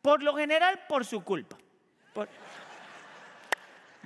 [0.01, 1.57] Por lo general, por su culpa.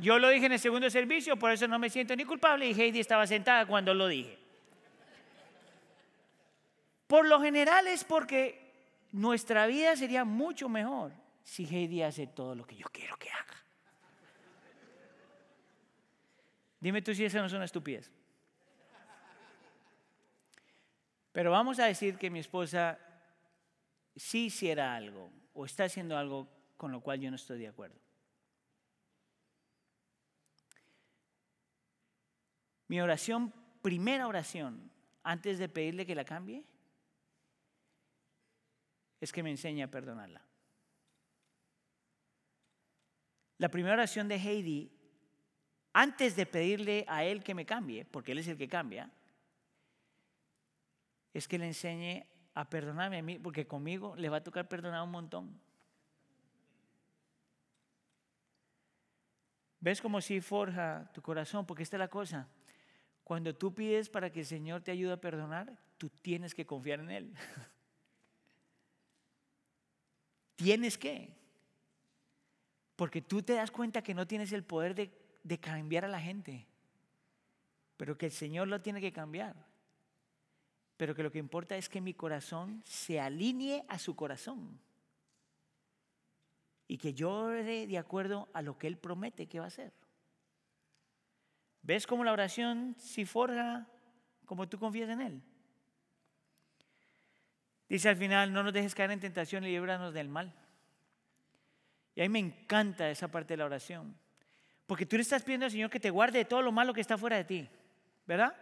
[0.02, 2.74] Yo lo dije en el segundo servicio, por eso no me siento ni culpable y
[2.74, 4.36] Heidi estaba sentada cuando lo dije.
[7.06, 11.12] Por lo general es porque nuestra vida sería mucho mejor
[11.43, 13.64] si Heidi hace todo lo que yo quiero que haga.
[16.80, 18.10] Dime tú si esa no es una estupidez.
[21.32, 22.97] Pero vamos a decir que mi esposa
[24.16, 28.01] sí hiciera algo o está haciendo algo con lo cual yo no estoy de acuerdo.
[32.91, 34.91] Mi oración, primera oración,
[35.23, 36.65] antes de pedirle que la cambie,
[39.21, 40.45] es que me enseñe a perdonarla.
[43.59, 44.91] La primera oración de Heidi,
[45.93, 49.09] antes de pedirle a él que me cambie, porque él es el que cambia,
[51.33, 55.01] es que le enseñe a perdonarme a mí, porque conmigo le va a tocar perdonar
[55.01, 55.61] un montón.
[59.79, 61.65] ¿Ves cómo si forja tu corazón?
[61.65, 62.49] Porque esta es la cosa.
[63.32, 66.99] Cuando tú pides para que el Señor te ayude a perdonar, tú tienes que confiar
[66.99, 67.34] en Él.
[70.57, 71.34] tienes que.
[72.97, 76.67] Porque tú te das cuenta que no tienes el poder de, cambiar a la gente,
[77.95, 79.55] pero que el Señor lo tiene que cambiar.
[80.97, 84.77] Pero que lo que importa es que mi corazón se alinee a su corazón
[86.86, 90.01] y que yo de acuerdo a lo que Él promete que va a hacer.
[91.84, 93.88] ¿Ves cómo la oración si forja
[94.45, 95.41] como tú confías en Él?
[97.89, 100.53] Dice al final, no nos dejes caer en tentación y líbranos del mal.
[102.15, 104.15] Y a mí me encanta esa parte de la oración.
[104.88, 107.01] Porque tú le estás pidiendo al Señor que te guarde de todo lo malo que
[107.01, 107.69] está fuera de ti.
[108.25, 108.55] ¿Verdad?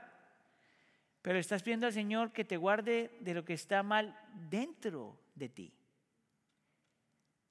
[1.21, 4.17] Pero estás pidiendo al Señor que te guarde de lo que está mal
[4.49, 5.73] dentro de ti.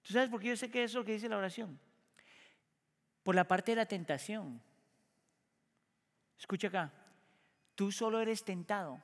[0.02, 1.78] ¿Tú sabes por qué yo sé que es lo que dice la oración?
[3.22, 4.62] Por la parte de la tentación.
[6.38, 6.92] Escucha acá,
[7.74, 9.02] tú solo eres tentado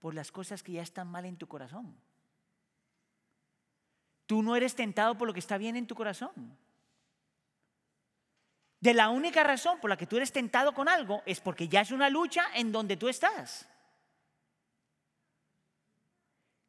[0.00, 1.96] por las cosas que ya están mal en tu corazón.
[4.26, 6.56] Tú no eres tentado por lo que está bien en tu corazón.
[8.80, 11.82] De la única razón por la que tú eres tentado con algo es porque ya
[11.82, 13.68] es una lucha en donde tú estás.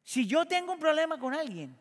[0.02, 1.78] Si yo tengo un problema con alguien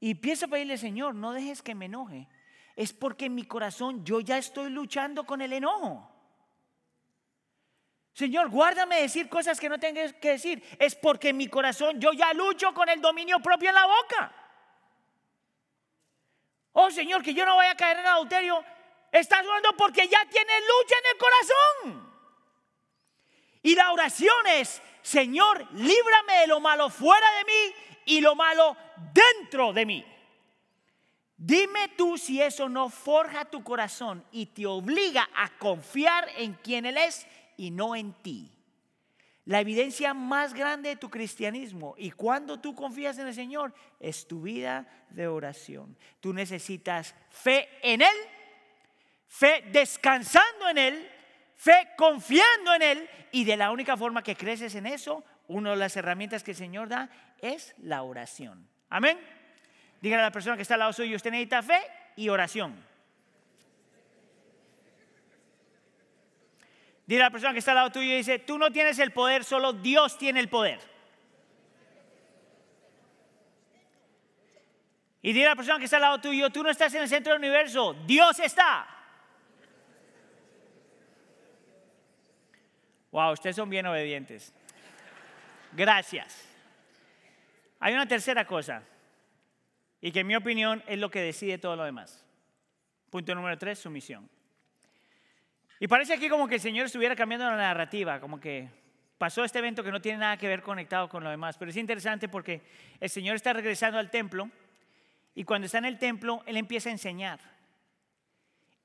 [0.00, 2.26] y empiezo a pedirle, Señor, no dejes que me enoje.
[2.74, 6.15] Es porque en mi corazón yo ya estoy luchando con el enojo.
[8.16, 10.64] Señor, guárdame de decir cosas que no tengo que decir.
[10.78, 14.32] Es porque en mi corazón yo ya lucho con el dominio propio en la boca.
[16.72, 18.64] Oh Señor, que yo no vaya a caer en adulterio.
[19.12, 22.12] Estás orando porque ya tienes lucha en el corazón.
[23.62, 27.74] Y la oración es, Señor, líbrame de lo malo fuera de mí
[28.06, 28.78] y lo malo
[29.12, 30.06] dentro de mí.
[31.36, 36.86] Dime tú si eso no forja tu corazón y te obliga a confiar en quien
[36.86, 37.26] Él es
[37.56, 38.52] y no en ti.
[39.46, 44.26] La evidencia más grande de tu cristianismo y cuando tú confías en el Señor es
[44.26, 45.96] tu vida de oración.
[46.20, 48.16] Tú necesitas fe en Él,
[49.28, 51.10] fe descansando en Él,
[51.54, 55.76] fe confiando en Él y de la única forma que creces en eso, una de
[55.76, 57.08] las herramientas que el Señor da
[57.40, 58.68] es la oración.
[58.88, 59.16] Amén.
[60.00, 61.80] Dígale a la persona que está al lado suyo, usted necesita fe
[62.16, 62.74] y oración.
[67.06, 69.12] Dile a la persona que está al lado tuyo y dice, tú no tienes el
[69.12, 70.80] poder, solo Dios tiene el poder.
[75.22, 77.08] Y dile a la persona que está al lado tuyo, tú no estás en el
[77.08, 78.88] centro del universo, Dios está.
[83.12, 84.52] Wow, ustedes son bien obedientes.
[85.72, 86.44] Gracias.
[87.78, 88.82] Hay una tercera cosa,
[90.00, 92.24] y que en mi opinión es lo que decide todo lo demás.
[93.10, 94.28] Punto número tres, sumisión.
[95.78, 98.68] Y parece aquí como que el Señor estuviera cambiando la narrativa, como que
[99.18, 101.56] pasó este evento que no tiene nada que ver conectado con lo demás.
[101.58, 102.62] Pero es interesante porque
[103.00, 104.50] el Señor está regresando al templo
[105.34, 107.40] y cuando está en el templo, Él empieza a enseñar.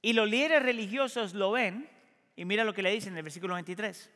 [0.02, 1.88] Y los líderes religiosos lo ven
[2.36, 4.10] y mira lo que le dicen en el versículo 23.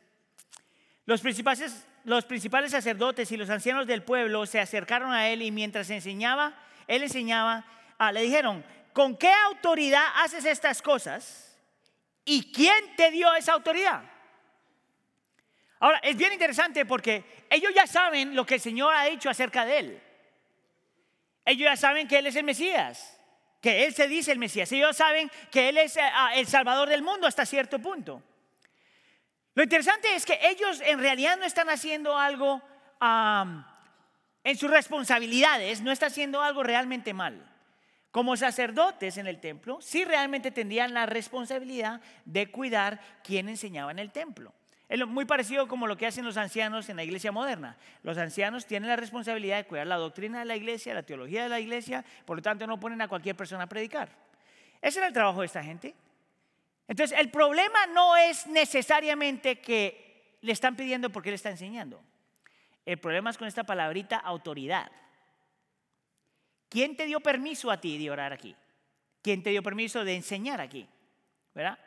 [1.05, 5.51] Los principales, los principales sacerdotes y los ancianos del pueblo se acercaron a Él y
[5.51, 6.55] mientras enseñaba,
[6.87, 7.65] Él enseñaba,
[7.99, 11.44] ah, le dijeron, ¿con qué autoridad haces estas cosas?
[12.25, 14.03] ¿Y quién te dio esa autoridad?
[15.79, 19.63] Ahora, es bien interesante porque ellos ya saben lo que el Señor ha dicho acerca
[19.63, 20.03] de Él.
[21.45, 23.21] Ellos ya saben que Él es el Mesías,
[23.61, 24.71] que Él se dice el Mesías.
[24.71, 28.23] Ellos saben que Él es eh, ah, el Salvador del mundo hasta cierto punto.
[29.53, 32.61] Lo interesante es que ellos en realidad no están haciendo algo
[34.43, 37.54] en sus responsabilidades, no están haciendo algo realmente mal
[38.15, 43.99] como sacerdotes en el templo, sí realmente tendrían la responsabilidad de cuidar quien enseñaba en
[43.99, 44.53] el templo.
[44.87, 47.75] Es muy parecido como lo que hacen los ancianos en la iglesia moderna.
[48.03, 51.49] Los ancianos tienen la responsabilidad de cuidar la doctrina de la iglesia, la teología de
[51.49, 54.07] la iglesia, por lo tanto no ponen a cualquier persona a predicar.
[54.81, 55.93] Ese era el trabajo de esta gente.
[56.87, 62.01] Entonces, el problema no es necesariamente que le están pidiendo porque le está enseñando.
[62.85, 64.89] El problema es con esta palabrita autoridad.
[66.75, 68.53] ¿Quién te dio permiso a ti de orar aquí?
[69.21, 70.85] ¿Quién te dio permiso de enseñar aquí?
[71.53, 71.79] ¿Verdad?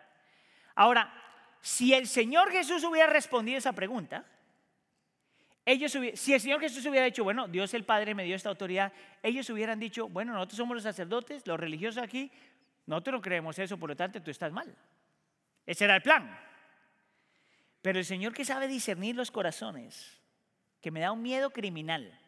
[0.77, 1.13] Ahora,
[1.61, 4.25] si el Señor Jesús hubiera respondido esa pregunta,
[5.67, 8.91] ellos si el Señor Jesús hubiera dicho, bueno, Dios el Padre me dio esta autoridad,
[9.23, 12.33] ellos hubieran dicho, bueno, nosotros somos los sacerdotes, los religiosos aquí,
[12.87, 14.75] nosotros no creemos eso, por lo tanto tú estás mal.
[15.67, 16.35] Ese era el plan.
[17.83, 20.19] Pero el Señor que sabe discernir los corazones,
[20.81, 22.19] que me da un miedo criminal,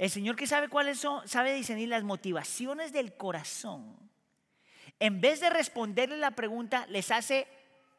[0.00, 3.98] el Señor que sabe cuáles son, sabe discernir las motivaciones del corazón.
[4.98, 7.46] en vez de responderle la pregunta, les hace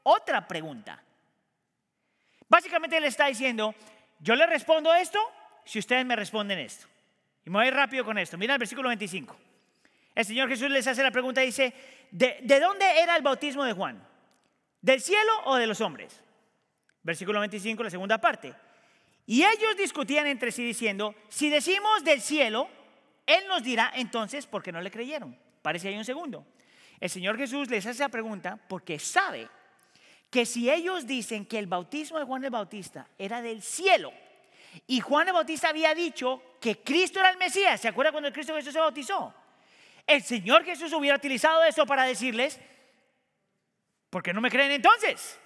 [0.02, 1.04] otra pregunta.
[2.49, 3.76] Básicamente le está diciendo,
[4.20, 5.20] yo le respondo esto
[5.64, 6.88] si ustedes me responden esto.
[7.45, 8.36] Y me voy rápido con esto.
[8.36, 9.38] Mira el versículo 25.
[10.16, 11.72] El Señor Jesús les hace la pregunta y dice,
[12.10, 14.04] ¿de, ¿de dónde era el bautismo de Juan?
[14.82, 16.20] ¿Del cielo o de los hombres?
[17.04, 18.56] Versículo 25, la segunda parte.
[19.26, 22.69] Y ellos discutían entre sí diciendo, si decimos del cielo,
[23.26, 25.38] Él nos dirá entonces por qué no le creyeron.
[25.61, 26.45] Parece ahí un segundo.
[26.99, 29.47] El Señor Jesús les hace la pregunta porque sabe
[30.30, 34.13] que si ellos dicen que el bautismo de Juan el Bautista era del cielo
[34.88, 38.34] y Juan el Bautista había dicho que Cristo era el Mesías, ¿se acuerda cuando el
[38.34, 39.34] Cristo Jesús se bautizó?
[40.07, 42.59] El Señor Jesús hubiera utilizado eso para decirles,
[44.09, 45.39] ¿por qué no me creen entonces?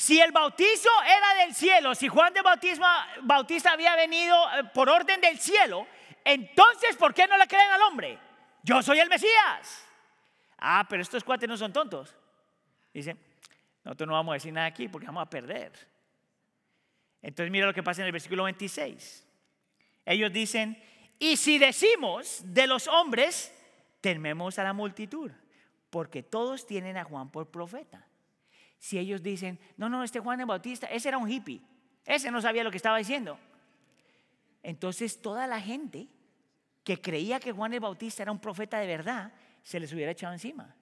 [0.00, 4.88] Si el bautizo era del cielo, si Juan de Bautista, Bautista había venido eh, por
[4.88, 5.86] orden del cielo,
[6.24, 8.18] entonces ¿por qué no le creen al hombre?
[8.62, 9.86] Yo soy el Mesías.
[10.56, 12.16] Ah, pero estos cuates no son tontos.
[12.94, 13.20] Dicen,
[13.84, 15.70] nosotros no vamos a decir nada aquí porque vamos a perder.
[17.20, 19.28] Entonces mira lo que pasa en el versículo 26.
[20.06, 20.82] Ellos dicen,
[21.18, 23.54] y si decimos de los hombres,
[24.00, 25.30] tememos a la multitud,
[25.90, 28.06] porque todos tienen a Juan por profeta
[28.80, 31.60] si ellos dicen, no, no, este Juan el Bautista, ese era un hippie,
[32.06, 33.38] ese no sabía lo que estaba diciendo.
[34.62, 36.08] Entonces toda la gente
[36.82, 40.32] que creía que Juan el Bautista era un profeta de verdad, se les hubiera echado
[40.32, 40.74] encima.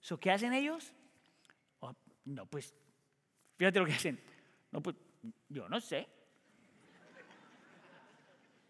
[0.00, 0.92] So, ¿Qué hacen ellos?
[1.78, 2.74] Oh, no, pues,
[3.56, 4.20] fíjate lo que hacen.
[4.72, 4.96] No, pues,
[5.48, 6.08] yo no sé.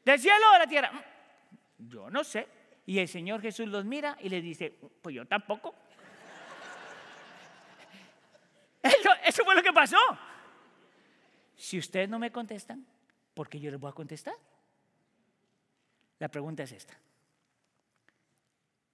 [0.04, 0.92] ¿Del cielo o de la tierra?
[0.92, 2.46] Mm, yo no sé.
[2.84, 5.74] Y el Señor Jesús los mira y les dice, pues yo tampoco.
[9.32, 9.96] Eso, fue lo que pasó.
[11.56, 12.86] Si ustedes no me contestan,
[13.32, 14.34] ¿por qué yo les voy a contestar?
[16.18, 16.98] La pregunta es esta.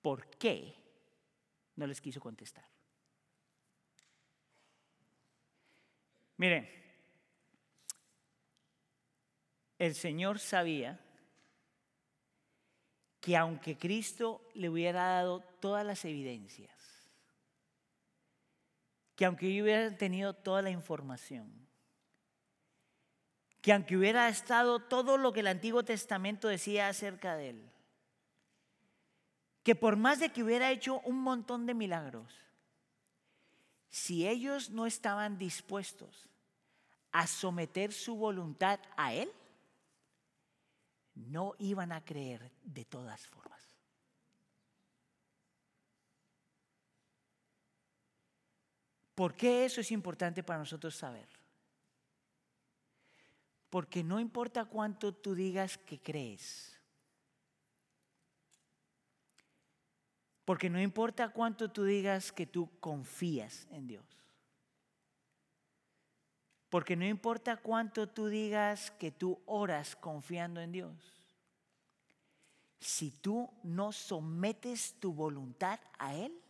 [0.01, 0.77] ¿Por qué
[1.75, 2.65] no les quiso contestar?
[6.37, 6.71] Miren,
[9.77, 11.01] el Señor sabía
[13.21, 16.78] que aunque Cristo le hubiera dado todas las evidencias,
[19.19, 21.53] que aunque yo hubiera tenido toda la información,
[23.61, 27.71] que aunque hubiera estado todo lo que el Antiguo Testamento decía acerca de él,
[29.65, 32.33] que por más de que hubiera hecho un montón de milagros,
[33.91, 36.29] si ellos no estaban dispuestos
[37.11, 39.33] a someter su voluntad a él,
[41.17, 43.58] no iban a creer de todas formas.
[49.19, 51.27] ¿Por qué eso es importante para nosotros saber?
[53.69, 56.79] Porque no importa cuánto tú digas que crees.
[60.45, 64.07] Porque no importa cuánto tú digas que tú confías en Dios.
[66.71, 71.13] Porque no importa cuánto tú digas que tú oras confiando en Dios.
[72.79, 76.41] Si tú no sometes tu voluntad a Él,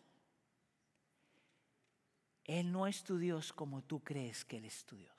[2.49, 5.15] él no es tu Dios como tú crees que Él es tu Dios.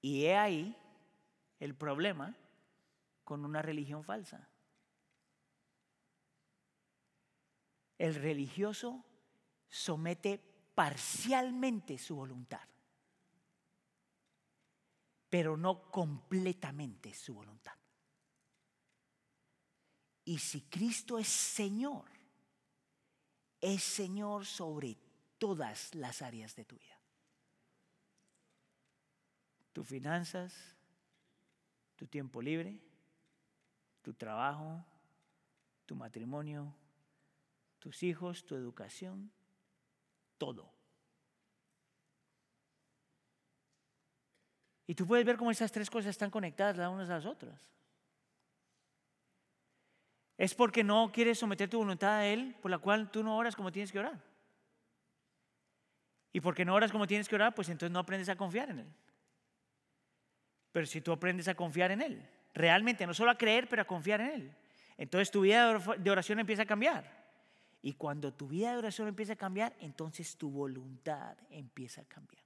[0.00, 0.76] Y he ahí
[1.58, 2.36] el problema
[3.24, 4.48] con una religión falsa.
[7.98, 9.04] El religioso
[9.68, 10.38] somete
[10.72, 12.68] parcialmente su voluntad,
[15.28, 17.74] pero no completamente su voluntad.
[20.24, 22.15] Y si Cristo es Señor,
[23.66, 24.96] es Señor sobre
[25.38, 27.00] todas las áreas de tu vida.
[29.72, 30.54] Tus finanzas,
[31.96, 32.80] tu tiempo libre,
[34.02, 34.84] tu trabajo,
[35.84, 36.72] tu matrimonio,
[37.80, 39.32] tus hijos, tu educación,
[40.38, 40.72] todo.
[44.86, 47.68] Y tú puedes ver cómo esas tres cosas están conectadas las unas a las otras
[50.38, 53.56] es porque no quieres someter tu voluntad a Él, por la cual tú no oras
[53.56, 54.22] como tienes que orar.
[56.32, 58.80] Y porque no oras como tienes que orar, pues entonces no aprendes a confiar en
[58.80, 58.94] Él.
[60.72, 63.86] Pero si tú aprendes a confiar en Él, realmente, no solo a creer, pero a
[63.86, 64.56] confiar en Él,
[64.98, 67.26] entonces tu vida de oración empieza a cambiar.
[67.80, 72.44] Y cuando tu vida de oración empieza a cambiar, entonces tu voluntad empieza a cambiar.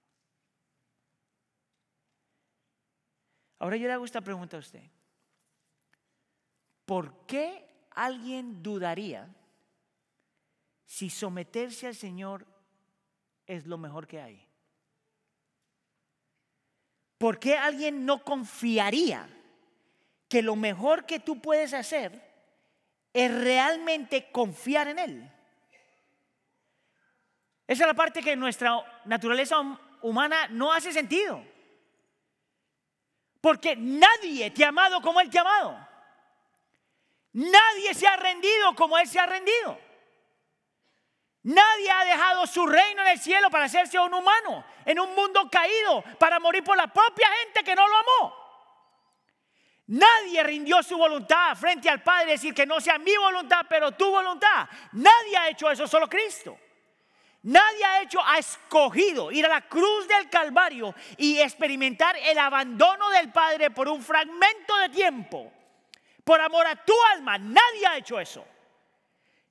[3.59, 4.82] Ahora yo le hago esta pregunta a usted.
[6.84, 9.28] ¿Por qué alguien dudaría
[10.84, 12.47] si someterse al Señor
[13.47, 14.47] es lo mejor que hay?
[17.18, 19.28] ¿Por qué alguien no confiaría
[20.30, 22.30] que lo mejor que tú puedes hacer
[23.12, 25.32] es realmente confiar en Él.
[27.66, 29.57] Esa es la parte que nuestra naturaleza
[30.03, 31.45] humana no hace sentido.
[33.41, 35.88] Porque nadie te ha amado como Él te ha amado.
[37.32, 39.78] Nadie se ha rendido como Él se ha rendido.
[41.42, 45.48] Nadie ha dejado su reino en el cielo para hacerse un humano, en un mundo
[45.50, 48.40] caído, para morir por la propia gente que no lo amó.
[49.86, 54.08] Nadie rindió su voluntad frente al Padre decir que no sea mi voluntad, pero tu
[54.10, 54.68] voluntad.
[54.92, 56.58] Nadie ha hecho eso, solo Cristo.
[57.42, 63.08] Nadie ha hecho, ha escogido ir a la cruz del Calvario y experimentar el abandono
[63.10, 65.50] del Padre por un fragmento de tiempo,
[66.30, 67.38] por amor a tu alma.
[67.38, 68.46] Nadie ha hecho eso.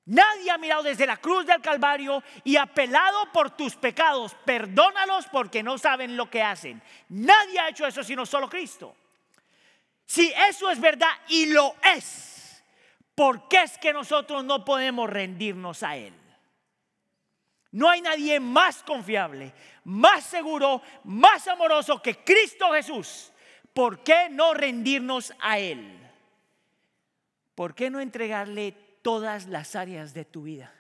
[0.05, 4.33] Nadie ha mirado desde la cruz del Calvario y apelado por tus pecados.
[4.45, 6.81] Perdónalos porque no saben lo que hacen.
[7.09, 8.95] Nadie ha hecho eso sino solo Cristo.
[10.05, 12.63] Si eso es verdad y lo es,
[13.13, 16.13] ¿por qué es que nosotros no podemos rendirnos a Él?
[17.71, 19.53] No hay nadie más confiable,
[19.83, 23.33] más seguro, más amoroso que Cristo Jesús.
[23.73, 25.97] ¿Por qué no rendirnos a Él?
[27.59, 30.73] ¿Por qué no entregarle todas las áreas de tu vida.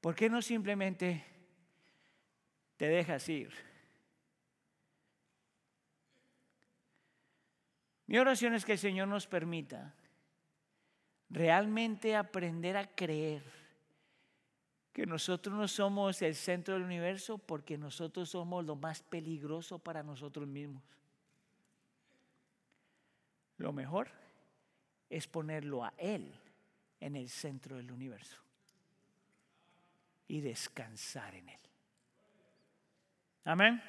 [0.00, 1.24] ¿Por qué no simplemente
[2.76, 3.52] te dejas ir?
[8.08, 9.94] Mi oración es que el Señor nos permita
[11.28, 13.44] realmente aprender a creer
[14.92, 20.02] que nosotros no somos el centro del universo porque nosotros somos lo más peligroso para
[20.02, 20.82] nosotros mismos.
[23.60, 24.08] Lo mejor
[25.10, 26.34] es ponerlo a Él
[26.98, 28.40] en el centro del universo
[30.28, 31.60] y descansar en Él.
[33.44, 33.82] Amén.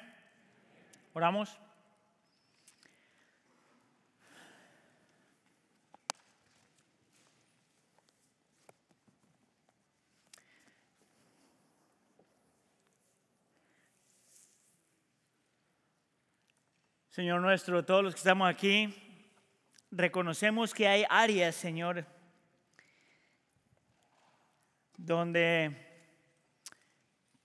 [1.14, 1.58] Oramos.
[17.08, 19.01] Señor nuestro, todos los que estamos aquí,
[19.92, 22.04] reconocemos que hay áreas, Señor,
[24.96, 25.76] donde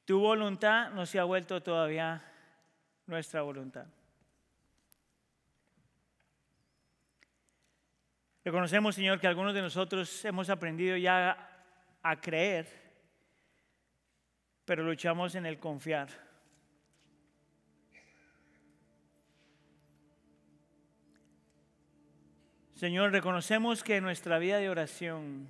[0.05, 2.23] tu voluntad no se ha vuelto todavía
[3.05, 3.85] nuestra voluntad.
[8.45, 11.65] Reconocemos, Señor, que algunos de nosotros hemos aprendido ya
[12.01, 12.65] a creer,
[14.63, 16.26] pero luchamos en el confiar.
[22.77, 25.47] Señor, reconocemos que nuestra vida de oración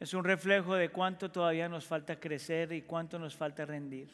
[0.00, 4.08] es un reflejo de cuánto todavía nos falta crecer y cuánto nos falta rendir.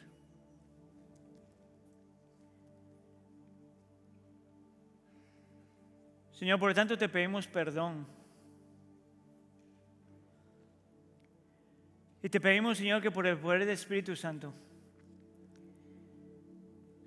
[6.33, 8.05] Señor, por lo tanto te pedimos perdón.
[12.21, 14.53] Y te pedimos, Señor, que por el poder del Espíritu Santo,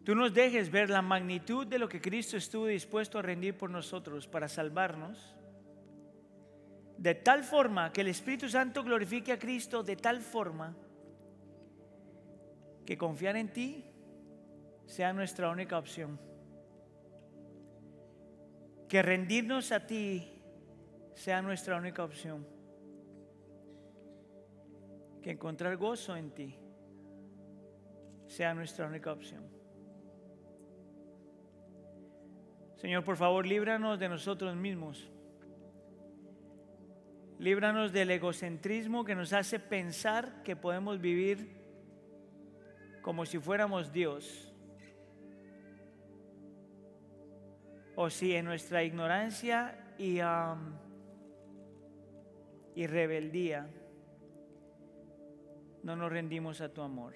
[0.05, 3.71] tú nos dejes ver la magnitud de lo que Cristo estuvo dispuesto a rendir por
[3.71, 5.35] nosotros para salvarnos,
[6.99, 10.77] de tal forma que el Espíritu Santo glorifique a Cristo, de tal forma
[12.85, 13.85] que confiar en ti
[14.87, 16.19] sea nuestra única opción.
[18.89, 20.31] Que rendirnos a ti
[21.15, 22.47] sea nuestra única opción.
[25.23, 26.59] Que encontrar gozo en ti
[28.27, 29.54] sea nuestra única opción.
[32.85, 35.11] Señor, por favor, líbranos de nosotros mismos.
[37.39, 41.49] Líbranos del egocentrismo que nos hace pensar que podemos vivir
[43.01, 44.55] como si fuéramos Dios.
[47.97, 50.18] O si en nuestra ignorancia y,
[52.74, 53.66] y rebeldía
[55.82, 57.14] no nos rendimos a tu amor.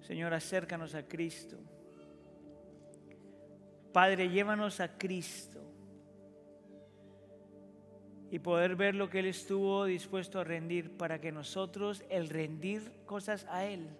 [0.00, 1.56] Señor, acércanos a Cristo.
[3.92, 5.60] Padre, llévanos a Cristo
[8.30, 12.90] y poder ver lo que Él estuvo dispuesto a rendir para que nosotros el rendir
[13.04, 13.90] cosas a Él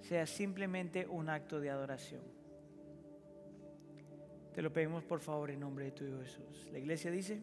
[0.00, 2.22] sea simplemente un acto de adoración.
[4.52, 6.68] Te lo pedimos por favor en nombre de tu Hijo Jesús.
[6.72, 7.40] La iglesia dice.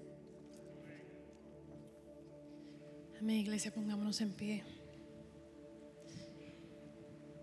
[3.20, 4.64] Amén, iglesia, pongámonos en pie.